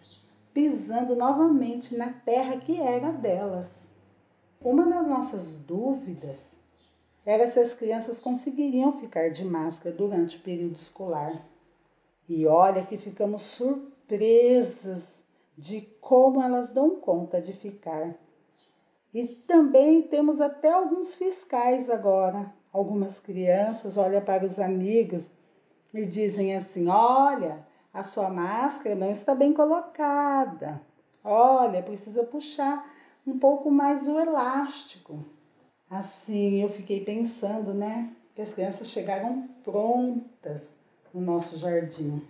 pisando 0.54 1.16
novamente 1.16 1.98
na 1.98 2.14
terra 2.14 2.58
que 2.58 2.80
era 2.80 3.12
delas. 3.12 3.88
Uma 4.62 4.86
das 4.86 5.08
nossas 5.08 5.56
dúvidas 5.58 6.50
era 7.26 7.50
se 7.50 7.60
as 7.60 7.74
crianças 7.74 8.20
conseguiriam 8.20 8.94
ficar 8.94 9.30
de 9.30 9.44
máscara 9.44 9.96
durante 9.96 10.38
o 10.38 10.42
período 10.42 10.76
escolar. 10.76 11.44
E 12.30 12.46
olha 12.46 12.86
que 12.86 12.98
ficamos 12.98 13.44
surpresas 13.44 15.17
de 15.58 15.82
como 16.00 16.42
elas 16.42 16.72
dão 16.72 17.00
conta 17.00 17.42
de 17.42 17.52
ficar. 17.52 18.16
E 19.14 19.26
também 19.26 20.04
temos 20.04 20.40
até 20.40 20.72
alguns 20.72 21.16
fiscais 21.16 21.90
agora. 21.90 22.54
Algumas 22.72 23.20
crianças 23.20 23.98
olham 23.98 24.22
para 24.24 24.46
os 24.46 24.60
amigos 24.60 25.32
e 25.94 26.06
dizem 26.06 26.56
assim: 26.56 26.88
Olha, 26.88 27.66
a 27.92 28.04
sua 28.04 28.30
máscara 28.30 28.96
não 28.96 29.12
está 29.12 29.34
bem 29.34 29.54
colocada. 29.54 30.80
Olha, 31.24 31.82
precisa 31.82 32.24
puxar 32.24 32.94
um 33.26 33.40
pouco 33.40 33.72
mais 33.72 34.08
o 34.08 34.20
elástico. 34.20 35.26
Assim, 35.90 36.62
eu 36.62 36.70
fiquei 36.70 37.04
pensando, 37.04 37.74
né? 37.74 38.14
Que 38.36 38.42
as 38.42 38.54
crianças 38.54 38.90
chegaram 38.90 39.48
prontas 39.64 40.76
no 41.14 41.22
nosso 41.22 41.58
jardim. 41.58 42.22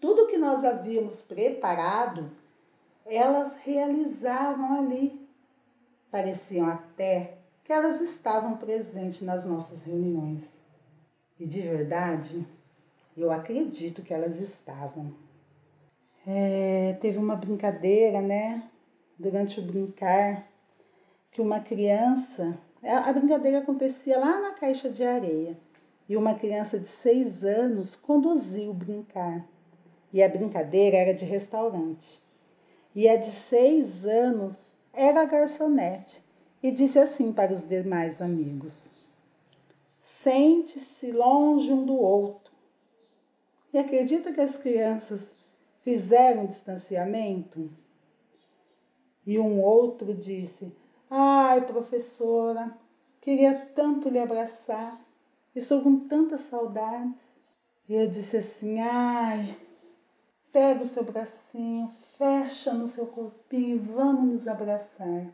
Tudo 0.00 0.26
que 0.28 0.38
nós 0.38 0.64
havíamos 0.64 1.20
preparado, 1.20 2.30
elas 3.04 3.54
realizavam 3.64 4.78
ali. 4.78 5.28
Pareciam 6.10 6.68
até 6.68 7.38
que 7.64 7.72
elas 7.72 8.00
estavam 8.00 8.56
presentes 8.56 9.20
nas 9.22 9.44
nossas 9.44 9.82
reuniões. 9.82 10.54
E 11.38 11.46
de 11.46 11.60
verdade, 11.60 12.46
eu 13.16 13.30
acredito 13.30 14.02
que 14.02 14.14
elas 14.14 14.38
estavam. 14.38 15.12
É, 16.26 16.96
teve 17.00 17.18
uma 17.18 17.36
brincadeira, 17.36 18.20
né? 18.20 18.62
Durante 19.18 19.58
o 19.58 19.62
brincar, 19.62 20.46
que 21.32 21.40
uma 21.40 21.60
criança. 21.60 22.56
A 22.82 23.12
brincadeira 23.12 23.58
acontecia 23.58 24.18
lá 24.18 24.40
na 24.40 24.52
caixa 24.52 24.88
de 24.88 25.02
areia. 25.04 25.58
E 26.08 26.16
uma 26.16 26.34
criança 26.34 26.78
de 26.78 26.88
seis 26.88 27.44
anos 27.44 27.96
conduziu 27.96 28.70
o 28.70 28.74
brincar. 28.74 29.44
E 30.12 30.22
a 30.22 30.28
brincadeira 30.28 30.96
era 30.96 31.14
de 31.14 31.24
restaurante. 31.24 32.22
E 32.94 33.08
a 33.08 33.16
de 33.16 33.30
seis 33.30 34.06
anos 34.06 34.58
era 34.92 35.24
garçonete 35.24 36.22
e 36.62 36.70
disse 36.70 36.98
assim 36.98 37.32
para 37.32 37.52
os 37.52 37.68
demais 37.68 38.20
amigos: 38.20 38.90
Sente-se 40.02 41.12
longe 41.12 41.72
um 41.72 41.84
do 41.84 41.96
outro. 41.96 42.52
E 43.72 43.78
acredita 43.78 44.32
que 44.32 44.40
as 44.40 44.56
crianças 44.56 45.28
fizeram 45.82 46.46
distanciamento? 46.46 47.70
E 49.26 49.38
um 49.38 49.60
outro 49.60 50.14
disse: 50.14 50.72
Ai, 51.10 51.66
professora, 51.66 52.76
queria 53.20 53.54
tanto 53.74 54.08
lhe 54.08 54.18
abraçar, 54.18 54.98
estou 55.54 55.82
com 55.82 56.08
tantas 56.08 56.40
saudades. 56.42 57.20
E 57.86 57.94
eu 57.94 58.08
disse 58.08 58.38
assim: 58.38 58.80
Ai, 58.80 59.54
pega 60.58 60.82
o 60.82 60.86
seu 60.88 61.04
bracinho, 61.04 61.88
fecha 62.16 62.74
no 62.74 62.88
seu 62.88 63.06
corpinho 63.06 63.76
e 63.76 63.78
vamos 63.78 64.32
nos 64.32 64.48
abraçar. 64.48 65.24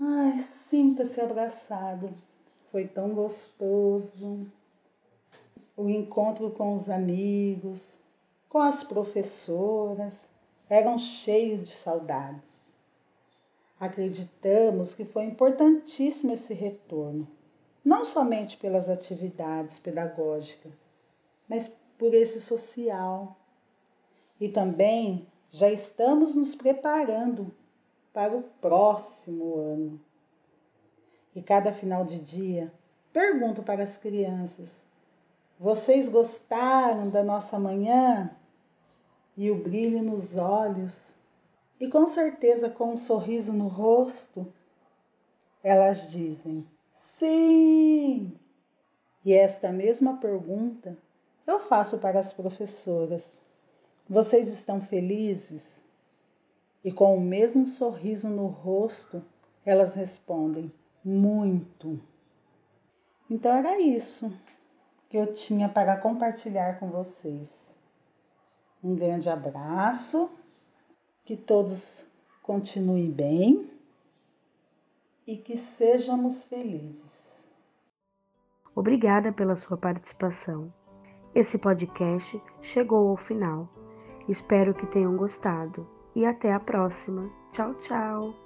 Ai, 0.00 0.44
sinta-se 0.70 1.20
abraçado. 1.20 2.14
Foi 2.70 2.86
tão 2.86 3.12
gostoso. 3.12 4.46
O 5.76 5.90
encontro 5.90 6.52
com 6.52 6.76
os 6.76 6.88
amigos, 6.88 7.98
com 8.48 8.60
as 8.60 8.84
professoras, 8.84 10.24
eram 10.70 11.00
cheios 11.00 11.68
de 11.68 11.74
saudades. 11.74 12.44
Acreditamos 13.80 14.94
que 14.94 15.04
foi 15.04 15.24
importantíssimo 15.24 16.32
esse 16.32 16.54
retorno, 16.54 17.26
não 17.84 18.04
somente 18.04 18.56
pelas 18.56 18.88
atividades 18.88 19.80
pedagógicas, 19.80 20.72
mas 21.48 21.66
por 21.98 22.14
esse 22.14 22.40
social. 22.40 23.36
E 24.40 24.48
também 24.48 25.26
já 25.50 25.70
estamos 25.70 26.34
nos 26.34 26.54
preparando 26.54 27.54
para 28.12 28.36
o 28.36 28.42
próximo 28.42 29.58
ano. 29.58 30.00
E 31.34 31.42
cada 31.42 31.72
final 31.72 32.04
de 32.04 32.20
dia 32.20 32.72
pergunto 33.12 33.62
para 33.62 33.82
as 33.82 33.96
crianças: 33.96 34.74
vocês 35.58 36.08
gostaram 36.08 37.10
da 37.10 37.22
nossa 37.22 37.58
manhã? 37.58 38.30
E 39.36 39.50
o 39.50 39.62
brilho 39.62 40.02
nos 40.02 40.36
olhos 40.36 40.96
e 41.78 41.88
com 41.88 42.06
certeza 42.06 42.70
com 42.70 42.94
um 42.94 42.96
sorriso 42.96 43.52
no 43.52 43.68
rosto, 43.68 44.50
elas 45.62 46.10
dizem 46.10 46.66
sim. 46.98 48.32
E 49.24 49.32
esta 49.32 49.70
mesma 49.72 50.16
pergunta 50.16 50.96
eu 51.46 51.60
faço 51.60 51.98
para 51.98 52.18
as 52.18 52.32
professoras. 52.32 53.22
Vocês 54.08 54.46
estão 54.48 54.80
felizes? 54.80 55.82
E 56.84 56.92
com 56.92 57.16
o 57.16 57.20
mesmo 57.20 57.66
sorriso 57.66 58.28
no 58.28 58.46
rosto, 58.46 59.20
elas 59.64 59.94
respondem: 59.94 60.72
muito. 61.04 62.00
Então 63.28 63.52
era 63.52 63.80
isso 63.80 64.32
que 65.08 65.16
eu 65.16 65.32
tinha 65.32 65.68
para 65.68 65.96
compartilhar 65.96 66.78
com 66.78 66.88
vocês. 66.88 67.74
Um 68.82 68.94
grande 68.94 69.28
abraço 69.28 70.30
que 71.24 71.36
todos 71.36 72.06
continuem 72.42 73.10
bem 73.10 73.68
e 75.26 75.36
que 75.36 75.56
sejamos 75.56 76.44
felizes. 76.44 77.44
Obrigada 78.76 79.32
pela 79.32 79.56
sua 79.56 79.76
participação. 79.76 80.72
Esse 81.34 81.58
podcast 81.58 82.40
chegou 82.62 83.08
ao 83.08 83.16
final. 83.16 83.68
Espero 84.28 84.74
que 84.74 84.86
tenham 84.86 85.16
gostado 85.16 85.86
e 86.14 86.24
até 86.24 86.52
a 86.52 86.60
próxima. 86.60 87.30
Tchau, 87.52 87.74
tchau! 87.74 88.45